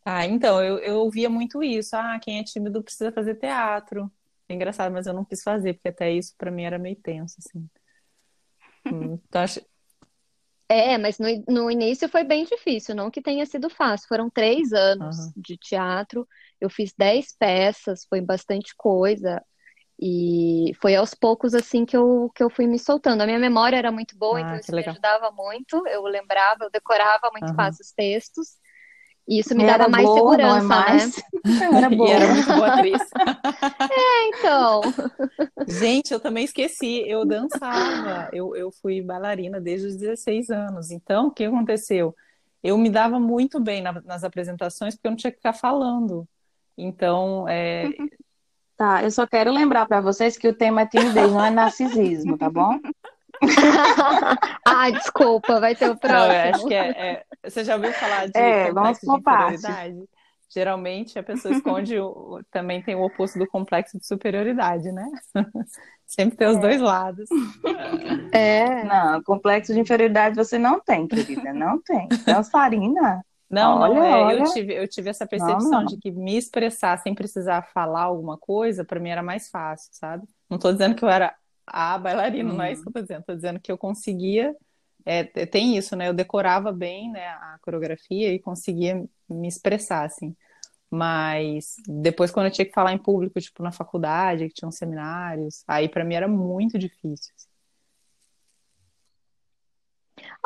Ah, 0.04 0.26
então, 0.26 0.62
eu, 0.62 0.78
eu 0.80 0.98
ouvia 0.98 1.30
muito 1.30 1.64
isso. 1.64 1.96
Ah, 1.96 2.20
quem 2.22 2.38
é 2.38 2.44
tímido 2.44 2.84
precisa 2.84 3.14
fazer 3.14 3.36
teatro. 3.36 4.12
É 4.50 4.54
engraçado, 4.54 4.92
mas 4.92 5.08
eu 5.08 5.14
não 5.14 5.24
quis 5.24 5.42
fazer, 5.42 5.76
porque 5.76 5.88
até 5.88 6.12
isso 6.12 6.36
para 6.38 6.52
mim 6.52 6.64
era 6.64 6.78
meio 6.78 6.98
tenso, 6.98 7.38
assim. 7.40 7.66
Hum, 8.88 9.22
então, 9.26 9.42
acho... 9.42 9.62
É, 10.68 10.98
mas 10.98 11.18
no, 11.18 11.28
no 11.48 11.72
início 11.72 12.10
foi 12.10 12.26
bem 12.26 12.44
difícil, 12.44 12.94
não 12.94 13.10
que 13.10 13.22
tenha 13.22 13.46
sido 13.46 13.70
fácil. 13.70 14.08
Foram 14.10 14.30
três 14.30 14.74
anos 14.74 15.18
uhum. 15.18 15.34
de 15.38 15.56
teatro 15.56 16.28
eu 16.60 16.70
fiz 16.70 16.94
10 16.98 17.36
peças, 17.38 18.06
foi 18.10 18.22
bastante 18.22 18.74
coisa. 18.76 19.42
E 20.02 20.72
foi 20.82 20.96
aos 20.96 21.14
poucos 21.14 21.54
assim 21.54 21.86
que 21.86 21.96
eu, 21.96 22.32
que 22.34 22.42
eu 22.42 22.50
fui 22.50 22.66
me 22.66 22.80
soltando. 22.80 23.22
A 23.22 23.26
minha 23.26 23.40
memória 23.40 23.76
era 23.76 23.92
muito 23.92 24.18
boa, 24.18 24.38
ah, 24.38 24.42
então 24.42 24.56
isso 24.56 24.72
legal. 24.72 24.94
me 24.94 24.98
ajudava 24.98 25.32
muito. 25.32 25.86
Eu 25.88 26.04
lembrava, 26.04 26.64
eu 26.64 26.70
decorava 26.72 27.30
muito 27.32 27.50
uhum. 27.50 27.56
fácil 27.56 27.82
os 27.84 27.92
textos. 27.92 28.58
E 29.28 29.40
isso 29.40 29.56
me 29.56 29.64
dava 29.64 29.88
mais 29.88 30.06
boa, 30.06 30.32
segurança, 30.32 30.58
é 30.58 30.68
mais... 30.68 31.18
né? 31.46 31.78
Era 31.78 31.90
boa. 31.90 32.10
E 32.10 32.12
era 32.14 32.34
muito 32.34 32.48
boa 32.48 32.74
atriz. 32.74 33.02
é, 33.92 34.28
então. 34.30 34.82
Gente, 35.68 36.12
eu 36.12 36.20
também 36.20 36.46
esqueci. 36.46 37.04
Eu 37.08 37.24
dançava. 37.26 38.28
Eu, 38.34 38.56
eu 38.56 38.72
fui 38.72 39.04
bailarina 39.04 39.62
desde 39.62 39.86
os 39.86 39.96
16 39.98 40.50
anos. 40.50 40.90
Então, 40.90 41.28
o 41.28 41.32
que 41.32 41.44
aconteceu? 41.44 42.16
Eu 42.64 42.76
me 42.76 42.90
dava 42.90 43.20
muito 43.20 43.60
bem 43.60 43.84
na, 43.84 44.02
nas 44.02 44.24
apresentações 44.24 44.96
porque 44.96 45.08
eu 45.08 45.12
não 45.12 45.18
tinha 45.18 45.32
que 45.32 45.38
ficar 45.38 45.54
falando. 45.54 46.28
Então, 46.80 47.46
é... 47.48 47.90
Tá, 48.78 49.04
eu 49.04 49.12
só 49.12 49.28
quero 49.28 49.52
lembrar 49.52 49.86
para 49.86 50.00
vocês 50.00 50.38
que 50.38 50.48
o 50.48 50.54
tema 50.54 50.82
é 50.82 50.86
timidez, 50.86 51.34
não 51.34 51.44
é 51.44 51.50
narcisismo, 51.50 52.38
tá 52.38 52.50
bom? 52.50 52.80
ah, 54.66 54.90
desculpa, 54.90 55.60
vai 55.60 55.76
ter 55.76 55.90
o 55.90 55.98
próximo. 55.98 56.34
Não, 56.34 56.50
acho 56.50 56.66
que 56.66 56.74
é, 56.74 56.90
é, 56.90 57.24
Você 57.44 57.66
já 57.66 57.76
ouviu 57.76 57.92
falar 57.92 58.28
de 58.28 58.40
é, 58.40 58.70
complexo 58.70 59.06
de 59.06 59.18
inferioridade? 59.18 60.04
Geralmente 60.52 61.20
a 61.20 61.24
pessoa 61.24 61.54
esconde 61.54 62.00
o, 62.00 62.42
também 62.50 62.82
tem 62.82 62.96
o 62.96 63.04
oposto 63.04 63.38
do 63.38 63.46
complexo 63.48 64.00
de 64.00 64.08
superioridade, 64.08 64.90
né? 64.92 65.06
Sempre 66.08 66.38
tem 66.38 66.48
os 66.48 66.58
é. 66.58 66.60
dois 66.60 66.82
lados. 66.82 67.30
É. 68.32 68.84
Não, 68.86 69.22
complexo 69.24 69.74
de 69.74 69.80
inferioridade 69.82 70.38
você 70.38 70.58
não 70.58 70.80
tem, 70.80 71.06
querida, 71.06 71.54
não 71.54 71.82
tem. 71.82 72.08
Dançarina 72.26 73.24
não, 73.50 73.80
olha, 73.80 73.94
não, 73.94 74.04
é, 74.04 74.16
olha. 74.24 74.40
Eu, 74.40 74.54
tive, 74.54 74.74
eu 74.74 74.88
tive 74.88 75.10
essa 75.10 75.26
percepção 75.26 75.72
não, 75.72 75.80
não. 75.82 75.86
de 75.86 75.98
que 75.98 76.12
me 76.12 76.38
expressar 76.38 76.98
sem 76.98 77.16
precisar 77.16 77.64
falar 77.74 78.04
alguma 78.04 78.38
coisa, 78.38 78.86
para 78.86 79.00
mim 79.00 79.10
era 79.10 79.24
mais 79.24 79.50
fácil, 79.50 79.90
sabe? 79.94 80.28
Não 80.50 80.58
estou 80.58 80.72
dizendo 80.72 80.96
que 80.96 81.04
eu 81.04 81.10
era 81.10 81.34
a 81.66 81.98
bailarina, 81.98 82.52
hum. 82.52 82.58
não 82.58 82.64
é 82.64 82.72
isso 82.72 82.84
que 82.84 82.90
eu 82.90 82.94
tô 82.94 83.02
dizendo. 83.02 83.24
Tô 83.24 83.36
dizendo 83.36 83.60
que 83.60 83.72
eu 83.72 83.78
conseguia 83.78 84.56
é, 85.06 85.24
tem 85.24 85.78
isso, 85.78 85.96
né? 85.96 86.08
Eu 86.08 86.14
decorava 86.14 86.72
bem, 86.72 87.12
né, 87.12 87.28
a 87.28 87.58
coreografia 87.62 88.34
e 88.34 88.40
conseguia 88.40 89.04
me 89.28 89.48
expressar, 89.48 90.06
assim. 90.06 90.36
Mas 90.92 91.76
depois, 91.88 92.32
quando 92.32 92.48
eu 92.48 92.52
tinha 92.52 92.66
que 92.66 92.74
falar 92.74 92.94
em 92.94 92.98
público, 92.98 93.40
tipo 93.40 93.64
na 93.64 93.72
faculdade, 93.72 94.48
que 94.48 94.54
tinham 94.54 94.72
seminários, 94.72 95.64
aí 95.68 95.88
para 95.88 96.04
mim 96.04 96.16
era 96.16 96.28
muito 96.28 96.78
difícil. 96.78 97.34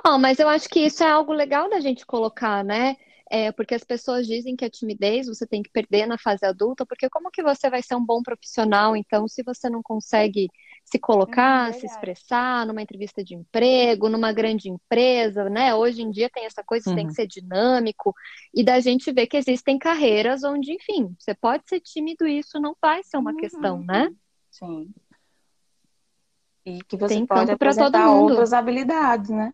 Oh, 0.05 0.17
mas 0.17 0.39
eu 0.39 0.47
acho 0.47 0.67
que 0.69 0.79
isso 0.79 1.03
é 1.03 1.09
algo 1.09 1.33
legal 1.33 1.69
da 1.69 1.79
gente 1.79 2.05
colocar, 2.05 2.63
né? 2.63 2.95
É, 3.29 3.51
porque 3.51 3.73
as 3.73 3.83
pessoas 3.83 4.27
dizem 4.27 4.55
que 4.55 4.63
a 4.63 4.69
timidez 4.69 5.27
você 5.27 5.47
tem 5.47 5.63
que 5.63 5.71
perder 5.71 6.05
na 6.05 6.19
fase 6.19 6.45
adulta, 6.45 6.85
porque 6.85 7.09
como 7.09 7.31
que 7.31 7.41
você 7.41 7.67
vai 7.67 7.81
ser 7.81 7.95
um 7.95 8.05
bom 8.05 8.21
profissional, 8.21 8.95
então, 8.95 9.27
se 9.27 9.41
você 9.41 9.69
não 9.69 9.81
consegue 9.81 10.49
se 10.85 10.99
colocar, 10.99 11.69
é 11.69 11.73
se 11.73 11.85
expressar 11.85 12.67
numa 12.67 12.81
entrevista 12.81 13.23
de 13.23 13.33
emprego, 13.33 14.07
numa 14.09 14.31
grande 14.31 14.69
empresa, 14.69 15.49
né? 15.49 15.73
Hoje 15.73 16.03
em 16.03 16.11
dia 16.11 16.29
tem 16.29 16.45
essa 16.45 16.63
coisa, 16.63 16.83
você 16.83 16.89
uhum. 16.91 16.95
tem 16.95 17.07
que 17.07 17.13
ser 17.13 17.25
dinâmico, 17.25 18.13
e 18.53 18.63
da 18.63 18.79
gente 18.79 19.11
ver 19.11 19.25
que 19.25 19.37
existem 19.37 19.79
carreiras 19.79 20.43
onde, 20.43 20.71
enfim, 20.71 21.15
você 21.17 21.33
pode 21.33 21.67
ser 21.67 21.79
tímido 21.79 22.27
e 22.27 22.37
isso 22.37 22.59
não 22.59 22.75
vai 22.79 23.01
ser 23.03 23.17
uma 23.17 23.31
uhum. 23.31 23.37
questão, 23.37 23.81
né? 23.83 24.11
Sim. 24.51 24.93
E 26.65 26.83
que 26.83 26.97
você 26.97 27.15
tem 27.15 27.25
pode 27.25 27.49
apresentar 27.49 28.11
outras 28.11 28.53
habilidades, 28.53 29.31
né? 29.31 29.53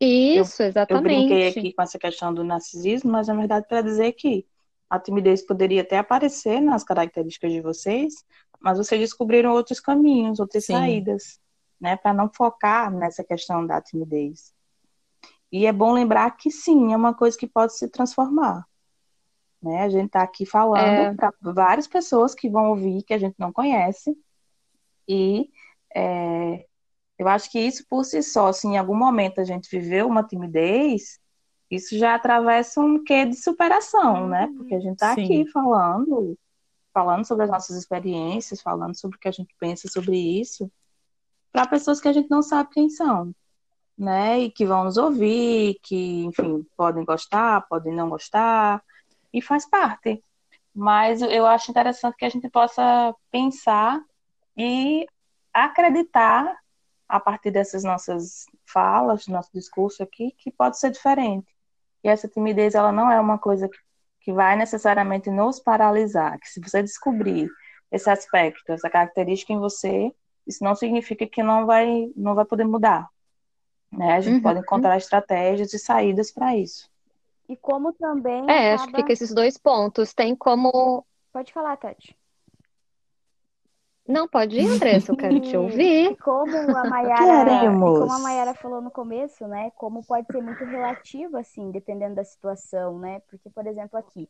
Isso, 0.00 0.62
eu, 0.62 0.68
exatamente. 0.68 0.92
Eu 0.92 1.02
brinquei 1.02 1.48
aqui 1.48 1.72
com 1.72 1.82
essa 1.82 1.98
questão 1.98 2.32
do 2.32 2.42
narcisismo, 2.42 3.12
mas 3.12 3.28
na 3.28 3.34
verdade 3.34 3.66
para 3.68 3.82
dizer 3.82 4.12
que 4.12 4.46
a 4.88 4.98
timidez 4.98 5.44
poderia 5.46 5.82
até 5.82 5.98
aparecer 5.98 6.60
nas 6.60 6.82
características 6.82 7.52
de 7.52 7.60
vocês, 7.60 8.14
mas 8.58 8.78
vocês 8.78 9.00
descobriram 9.00 9.52
outros 9.52 9.78
caminhos, 9.78 10.40
outras 10.40 10.64
Sim. 10.64 10.72
saídas, 10.72 11.40
né, 11.80 11.96
para 11.96 12.12
não 12.12 12.30
focar 12.32 12.90
nessa 12.90 13.22
questão 13.22 13.64
da 13.66 13.80
timidez. 13.80 14.52
E 15.52 15.66
é 15.66 15.72
bom 15.72 15.92
lembrar 15.92 16.30
que 16.36 16.50
sim, 16.50 16.92
é 16.92 16.96
uma 16.96 17.14
coisa 17.14 17.36
que 17.36 17.46
pode 17.46 17.76
se 17.76 17.88
transformar. 17.88 18.64
Né? 19.62 19.82
A 19.82 19.88
gente 19.88 20.06
está 20.06 20.22
aqui 20.22 20.46
falando 20.46 20.78
é... 20.78 21.14
para 21.14 21.32
várias 21.40 21.86
pessoas 21.86 22.34
que 22.34 22.48
vão 22.48 22.70
ouvir, 22.70 23.02
que 23.02 23.12
a 23.12 23.18
gente 23.18 23.34
não 23.38 23.52
conhece, 23.52 24.16
e 25.08 25.50
é, 25.94 26.66
eu 27.20 27.28
acho 27.28 27.50
que 27.50 27.60
isso 27.60 27.84
por 27.86 28.02
si 28.02 28.22
só, 28.22 28.50
se 28.50 28.66
em 28.66 28.78
algum 28.78 28.96
momento 28.96 29.42
a 29.42 29.44
gente 29.44 29.68
viveu 29.70 30.08
uma 30.08 30.24
timidez, 30.24 31.20
isso 31.70 31.98
já 31.98 32.14
atravessa 32.14 32.80
um 32.80 33.04
quê 33.04 33.26
de 33.26 33.36
superação, 33.36 34.26
né? 34.26 34.46
Uhum. 34.46 34.56
Porque 34.56 34.74
a 34.74 34.80
gente 34.80 34.94
está 34.94 35.12
aqui 35.12 35.46
falando, 35.52 36.34
falando 36.94 37.26
sobre 37.26 37.44
as 37.44 37.50
nossas 37.50 37.76
experiências, 37.76 38.62
falando 38.62 38.98
sobre 38.98 39.18
o 39.18 39.20
que 39.20 39.28
a 39.28 39.32
gente 39.32 39.54
pensa 39.60 39.86
sobre 39.86 40.16
isso, 40.16 40.72
para 41.52 41.66
pessoas 41.66 42.00
que 42.00 42.08
a 42.08 42.12
gente 42.14 42.30
não 42.30 42.40
sabe 42.40 42.70
quem 42.70 42.88
são, 42.88 43.34
né? 43.98 44.40
E 44.40 44.50
que 44.50 44.64
vão 44.64 44.84
nos 44.84 44.96
ouvir, 44.96 45.78
que, 45.82 46.24
enfim, 46.24 46.66
podem 46.74 47.04
gostar, 47.04 47.66
podem 47.68 47.94
não 47.94 48.08
gostar, 48.08 48.82
e 49.30 49.42
faz 49.42 49.68
parte. 49.68 50.24
Mas 50.74 51.20
eu 51.20 51.44
acho 51.44 51.70
interessante 51.70 52.16
que 52.16 52.24
a 52.24 52.30
gente 52.30 52.48
possa 52.48 53.14
pensar 53.30 54.02
e 54.56 55.06
acreditar 55.52 56.56
a 57.10 57.18
partir 57.18 57.50
dessas 57.50 57.82
nossas 57.82 58.46
falas, 58.64 59.26
nosso 59.26 59.50
discurso 59.52 60.02
aqui, 60.02 60.32
que 60.38 60.50
pode 60.50 60.78
ser 60.78 60.90
diferente. 60.90 61.52
E 62.04 62.08
essa 62.08 62.28
timidez, 62.28 62.74
ela 62.74 62.92
não 62.92 63.10
é 63.10 63.20
uma 63.20 63.36
coisa 63.36 63.68
que, 63.68 63.76
que 64.20 64.32
vai 64.32 64.56
necessariamente 64.56 65.30
nos 65.30 65.58
paralisar, 65.58 66.38
que 66.38 66.48
se 66.48 66.60
você 66.60 66.82
descobrir 66.82 67.50
esse 67.90 68.08
aspecto, 68.08 68.72
essa 68.72 68.88
característica 68.88 69.52
em 69.52 69.58
você, 69.58 70.12
isso 70.46 70.62
não 70.62 70.74
significa 70.74 71.26
que 71.26 71.42
não 71.42 71.66
vai, 71.66 72.10
não 72.16 72.34
vai 72.34 72.44
poder 72.44 72.64
mudar. 72.64 73.08
Né? 73.90 74.12
A 74.14 74.20
gente 74.20 74.36
uhum. 74.36 74.42
pode 74.42 74.60
encontrar 74.60 74.96
estratégias 74.96 75.74
e 75.74 75.78
saídas 75.78 76.30
para 76.30 76.56
isso. 76.56 76.88
E 77.48 77.56
como 77.56 77.92
também. 77.92 78.48
É, 78.48 78.72
acaba... 78.72 78.74
acho 78.74 78.86
que 78.86 78.96
fica 78.96 79.12
esses 79.12 79.34
dois 79.34 79.58
pontos. 79.58 80.14
Tem 80.14 80.36
como. 80.36 81.04
Pode 81.32 81.52
falar, 81.52 81.76
Tati. 81.76 82.16
Não, 84.10 84.26
pode 84.26 84.58
ir, 84.58 84.66
Andressa, 84.66 85.12
eu 85.12 85.16
quero 85.16 85.40
te 85.40 85.56
ouvir. 85.56 86.16
Como 86.16 86.76
a 86.76 86.84
Mayara, 86.84 87.70
como 87.78 88.12
a 88.12 88.18
Mayara 88.18 88.54
falou 88.54 88.82
no 88.82 88.90
começo, 88.90 89.46
né? 89.46 89.70
Como 89.76 90.04
pode 90.04 90.26
ser 90.26 90.42
muito 90.42 90.64
relativo, 90.64 91.36
assim, 91.36 91.70
dependendo 91.70 92.16
da 92.16 92.24
situação, 92.24 92.98
né? 92.98 93.20
Porque, 93.28 93.48
por 93.48 93.66
exemplo, 93.66 93.96
aqui, 93.96 94.28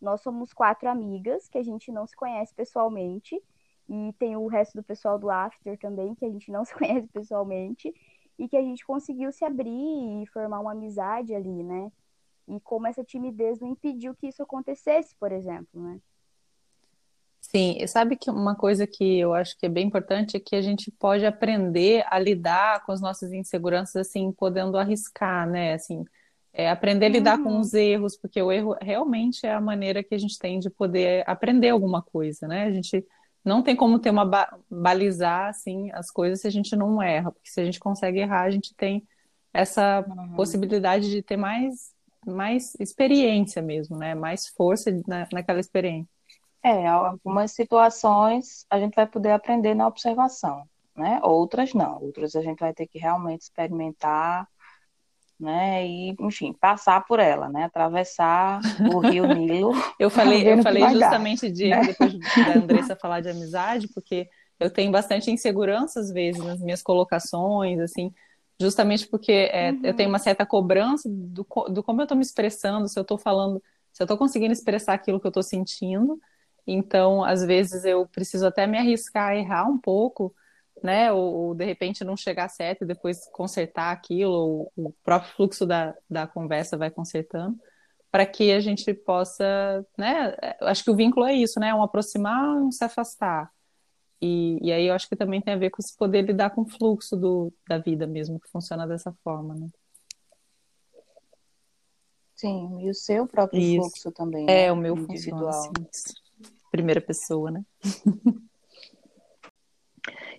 nós 0.00 0.20
somos 0.20 0.52
quatro 0.52 0.88
amigas 0.88 1.48
que 1.48 1.58
a 1.58 1.62
gente 1.62 1.92
não 1.92 2.06
se 2.06 2.16
conhece 2.16 2.52
pessoalmente. 2.52 3.40
E 3.88 4.12
tem 4.18 4.36
o 4.36 4.46
resto 4.48 4.74
do 4.74 4.82
pessoal 4.82 5.18
do 5.18 5.30
After 5.30 5.78
também, 5.78 6.14
que 6.14 6.24
a 6.24 6.30
gente 6.30 6.50
não 6.50 6.64
se 6.66 6.74
conhece 6.74 7.06
pessoalmente. 7.08 7.94
E 8.36 8.48
que 8.48 8.56
a 8.56 8.62
gente 8.62 8.84
conseguiu 8.84 9.30
se 9.30 9.44
abrir 9.44 10.22
e 10.22 10.26
formar 10.26 10.58
uma 10.58 10.72
amizade 10.72 11.34
ali, 11.34 11.62
né? 11.62 11.92
E 12.48 12.58
como 12.60 12.88
essa 12.88 13.04
timidez 13.04 13.60
não 13.60 13.68
impediu 13.68 14.12
que 14.14 14.26
isso 14.26 14.42
acontecesse, 14.42 15.14
por 15.16 15.30
exemplo, 15.30 15.80
né? 15.80 16.00
Sim, 17.50 17.84
sabe 17.88 18.16
que 18.16 18.30
uma 18.30 18.54
coisa 18.54 18.86
que 18.86 19.18
eu 19.18 19.34
acho 19.34 19.58
que 19.58 19.66
é 19.66 19.68
bem 19.68 19.88
importante 19.88 20.36
é 20.36 20.40
que 20.40 20.54
a 20.54 20.62
gente 20.62 20.88
pode 20.92 21.26
aprender 21.26 22.04
a 22.08 22.16
lidar 22.16 22.84
com 22.86 22.92
as 22.92 23.00
nossas 23.00 23.32
inseguranças, 23.32 24.06
assim, 24.06 24.30
podendo 24.30 24.78
arriscar, 24.78 25.50
né? 25.50 25.74
Assim, 25.74 26.04
é 26.52 26.70
aprender 26.70 27.06
a 27.06 27.08
lidar 27.08 27.38
uhum. 27.38 27.44
com 27.44 27.58
os 27.58 27.74
erros, 27.74 28.16
porque 28.16 28.40
o 28.40 28.52
erro 28.52 28.76
realmente 28.80 29.44
é 29.44 29.52
a 29.52 29.60
maneira 29.60 30.00
que 30.00 30.14
a 30.14 30.18
gente 30.18 30.38
tem 30.38 30.60
de 30.60 30.70
poder 30.70 31.24
aprender 31.28 31.70
alguma 31.70 32.00
coisa, 32.00 32.46
né? 32.46 32.66
A 32.66 32.72
gente 32.72 33.04
não 33.44 33.62
tem 33.64 33.74
como 33.74 33.98
ter 33.98 34.10
uma 34.10 34.24
ba 34.24 34.56
balizar 34.70 35.48
assim 35.48 35.90
as 35.92 36.08
coisas 36.08 36.40
se 36.42 36.46
a 36.46 36.50
gente 36.50 36.76
não 36.76 37.02
erra, 37.02 37.32
porque 37.32 37.50
se 37.50 37.60
a 37.60 37.64
gente 37.64 37.80
consegue 37.80 38.20
errar, 38.20 38.42
a 38.42 38.50
gente 38.50 38.72
tem 38.76 39.04
essa 39.52 40.04
uhum. 40.08 40.34
possibilidade 40.36 41.10
de 41.10 41.20
ter 41.20 41.36
mais 41.36 41.92
mais 42.24 42.74
experiência 42.78 43.60
mesmo, 43.60 43.96
né? 43.96 44.14
Mais 44.14 44.46
força 44.46 44.92
na, 45.08 45.26
naquela 45.32 45.58
experiência. 45.58 46.19
É, 46.62 46.86
algumas 46.86 47.52
situações 47.52 48.66
a 48.68 48.78
gente 48.78 48.94
vai 48.94 49.06
poder 49.06 49.30
aprender 49.30 49.74
na 49.74 49.86
observação, 49.86 50.62
né? 50.94 51.18
Outras 51.22 51.72
não, 51.72 52.02
outras 52.02 52.36
a 52.36 52.42
gente 52.42 52.58
vai 52.58 52.74
ter 52.74 52.86
que 52.86 52.98
realmente 52.98 53.42
experimentar, 53.42 54.46
né? 55.38 55.86
E, 55.86 56.14
enfim, 56.20 56.52
passar 56.52 57.02
por 57.06 57.18
ela, 57.18 57.48
né? 57.48 57.64
Atravessar 57.64 58.60
o 58.92 58.98
Rio 58.98 59.26
Nilo. 59.34 59.72
eu 59.98 60.10
falei, 60.10 60.52
eu 60.52 60.62
falei 60.62 60.86
justamente 60.90 61.50
de 61.50 61.68
né? 61.70 61.80
depois 61.80 62.12
da 62.12 62.54
Andressa 62.58 62.94
falar 62.94 63.20
de 63.20 63.30
amizade, 63.30 63.88
porque 63.88 64.28
eu 64.58 64.70
tenho 64.70 64.92
bastante 64.92 65.30
insegurança 65.30 66.00
às 66.00 66.10
vezes 66.12 66.44
nas 66.44 66.60
minhas 66.60 66.82
colocações, 66.82 67.80
assim, 67.80 68.12
justamente 68.60 69.08
porque 69.08 69.48
é, 69.50 69.72
uhum. 69.72 69.80
eu 69.82 69.94
tenho 69.94 70.10
uma 70.10 70.18
certa 70.18 70.44
cobrança 70.44 71.08
do, 71.08 71.46
do 71.70 71.82
como 71.82 72.02
eu 72.02 72.04
estou 72.04 72.18
me 72.18 72.22
expressando, 72.22 72.86
se 72.86 72.98
eu 72.98 73.02
estou 73.02 73.16
falando, 73.16 73.62
se 73.90 74.02
eu 74.02 74.04
estou 74.04 74.18
conseguindo 74.18 74.52
expressar 74.52 74.92
aquilo 74.92 75.18
que 75.18 75.26
eu 75.26 75.30
estou 75.30 75.42
sentindo 75.42 76.20
então, 76.66 77.24
às 77.24 77.44
vezes 77.44 77.84
eu 77.84 78.06
preciso 78.06 78.46
até 78.46 78.66
me 78.66 78.78
arriscar 78.78 79.30
a 79.30 79.36
errar 79.36 79.68
um 79.68 79.78
pouco, 79.78 80.34
né? 80.82 81.12
Ou, 81.12 81.34
ou 81.34 81.54
de 81.54 81.64
repente 81.64 82.04
não 82.04 82.16
chegar 82.16 82.48
certo 82.48 82.82
e 82.82 82.86
depois 82.86 83.28
consertar 83.32 83.92
aquilo, 83.92 84.32
ou 84.32 84.72
o 84.76 84.92
próprio 85.04 85.32
fluxo 85.34 85.66
da, 85.66 85.94
da 86.08 86.26
conversa 86.26 86.76
vai 86.76 86.90
consertando, 86.90 87.58
para 88.10 88.26
que 88.26 88.52
a 88.52 88.60
gente 88.60 88.92
possa, 88.92 89.84
né? 89.96 90.36
Acho 90.62 90.84
que 90.84 90.90
o 90.90 90.96
vínculo 90.96 91.26
é 91.26 91.34
isso, 91.34 91.60
né? 91.60 91.74
Um 91.74 91.82
aproximar, 91.82 92.56
um 92.56 92.70
se 92.70 92.84
afastar. 92.84 93.50
E, 94.20 94.58
e 94.60 94.72
aí 94.72 94.86
eu 94.86 94.94
acho 94.94 95.08
que 95.08 95.16
também 95.16 95.40
tem 95.40 95.54
a 95.54 95.58
ver 95.58 95.70
com 95.70 95.80
esse 95.80 95.96
poder 95.96 96.22
lidar 96.22 96.50
com 96.50 96.62
o 96.62 96.68
fluxo 96.68 97.16
do, 97.16 97.52
da 97.66 97.78
vida 97.78 98.06
mesmo, 98.06 98.38
que 98.38 98.50
funciona 98.50 98.86
dessa 98.86 99.12
forma, 99.24 99.54
né? 99.54 99.68
Sim, 102.36 102.80
e 102.80 102.90
o 102.90 102.94
seu 102.94 103.26
próprio 103.26 103.60
isso. 103.60 103.82
fluxo 103.82 104.12
também. 104.12 104.44
É, 104.48 104.66
né? 104.66 104.72
o 104.72 104.76
meu 104.76 104.96
individual. 104.96 105.52
Funciona, 105.52 105.88
assim 105.90 106.19
primeira 106.70 107.00
pessoa, 107.00 107.50
né? 107.50 107.62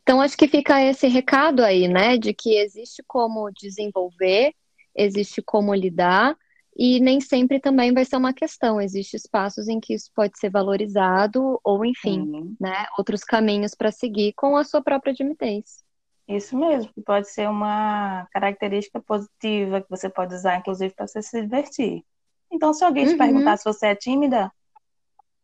Então, 0.02 0.20
acho 0.20 0.36
que 0.36 0.48
fica 0.48 0.82
esse 0.82 1.08
recado 1.08 1.64
aí, 1.64 1.88
né? 1.88 2.18
De 2.18 2.34
que 2.34 2.58
existe 2.58 3.04
como 3.08 3.52
desenvolver, 3.52 4.54
existe 4.96 5.42
como 5.42 5.74
lidar, 5.74 6.36
e 6.76 7.00
nem 7.00 7.22
sempre 7.22 7.60
também 7.60 7.94
vai 7.94 8.04
ser 8.06 8.16
uma 8.16 8.34
questão. 8.34 8.82
Existem 8.82 9.18
espaços 9.18 9.68
em 9.68 9.80
que 9.80 9.94
isso 9.94 10.10
pode 10.16 10.38
ser 10.40 10.50
valorizado, 10.50 11.60
ou 11.64 11.86
enfim, 11.86 12.22
uhum. 12.22 12.56
né? 12.60 12.88
Outros 12.98 13.24
caminhos 13.24 13.76
para 13.76 13.92
seguir 13.92 14.34
com 14.34 14.58
a 14.58 14.64
sua 14.64 14.82
própria 14.82 15.14
timidez. 15.14 15.84
Isso 16.28 16.58
mesmo, 16.58 16.92
pode 17.06 17.30
ser 17.30 17.50
uma 17.50 18.26
característica 18.32 19.02
positiva 19.02 19.82
que 19.82 19.90
você 19.90 20.10
pode 20.10 20.34
usar, 20.34 20.58
inclusive, 20.58 20.94
para 20.94 21.08
você 21.08 21.22
se 21.22 21.42
divertir. 21.42 22.04
Então, 22.52 22.74
se 22.74 22.84
alguém 22.84 23.06
te 23.06 23.12
uhum. 23.12 23.18
perguntar 23.18 23.58
se 23.58 23.66
você 23.66 23.88
é 23.88 23.96
tímida, 23.96 24.52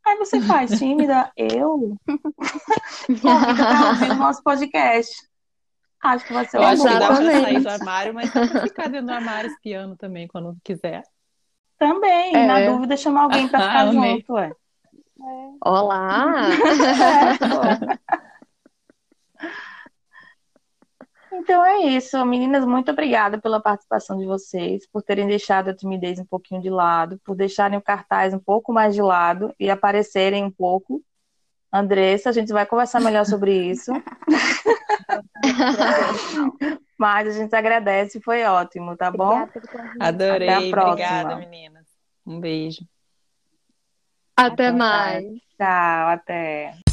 Aí 0.08 0.18
você 0.18 0.40
faz 0.40 0.72
tímida, 0.80 1.30
eu? 1.36 1.98
Convida 3.06 3.56
pra 3.56 3.90
ouvir 3.90 4.12
o 4.12 4.16
nosso 4.16 4.42
podcast. 4.42 5.14
Acho 6.02 6.26
que 6.26 6.34
vai 6.34 6.46
ser 6.46 6.58
Eu 6.58 6.64
acho 6.64 6.82
que 6.82 6.90
dá 6.90 7.08
pra 7.08 7.16
sair 7.18 7.60
do 7.60 7.70
armário, 7.70 8.14
mas 8.14 8.34
dá 8.34 8.48
pra 8.48 8.62
ficar 8.62 8.88
dentro 8.88 9.08
do 9.08 9.12
armário 9.12 9.50
espiando 9.50 9.98
também, 9.98 10.26
quando 10.26 10.56
quiser. 10.64 11.04
Também, 11.78 12.34
é. 12.34 12.48
na 12.48 12.72
dúvida, 12.72 12.96
chamar 12.96 13.24
alguém 13.24 13.50
pra 13.50 13.60
ficar 13.68 13.92
junto, 13.92 14.34
ué. 14.34 14.52
É. 15.20 15.68
Olá! 15.68 16.48
Então 21.48 21.66
é 21.66 21.80
isso, 21.80 22.24
meninas, 22.26 22.66
muito 22.66 22.92
obrigada 22.92 23.40
pela 23.40 23.62
participação 23.62 24.18
de 24.18 24.26
vocês, 24.26 24.86
por 24.86 25.02
terem 25.02 25.26
deixado 25.26 25.70
a 25.70 25.74
timidez 25.74 26.20
um 26.20 26.26
pouquinho 26.26 26.62
de 26.62 26.70
lado, 26.70 27.18
por 27.24 27.38
deixarem 27.38 27.80
o 27.80 27.82
cartaz 27.82 28.34
um 28.34 28.40
pouco 28.40 28.74
mais 28.74 28.94
de 28.94 29.02
lado 29.02 29.56
e 29.58 29.70
aparecerem 29.70 30.44
um 30.44 30.52
pouco. 30.52 31.02
Andressa, 31.72 32.32
a 32.32 32.34
gente 32.34 32.52
vai 32.52 32.66
conversar 32.66 33.00
melhor 33.00 33.26
sobre 33.26 33.56
isso. 33.56 33.94
Mas 37.00 37.30
a 37.30 37.32
gente 37.32 37.56
agradece, 37.56 38.20
foi 38.20 38.44
ótimo, 38.44 38.98
tá 38.98 39.10
bom? 39.10 39.48
Adorei, 40.02 40.50
Até 40.50 40.68
a 40.68 40.70
próxima. 40.70 40.92
obrigada, 40.92 41.36
meninas. 41.38 41.88
Um 42.26 42.42
beijo. 42.42 42.86
Até 44.36 44.70
mais. 44.70 45.24
Tchau, 45.58 46.10
até. 46.10 46.87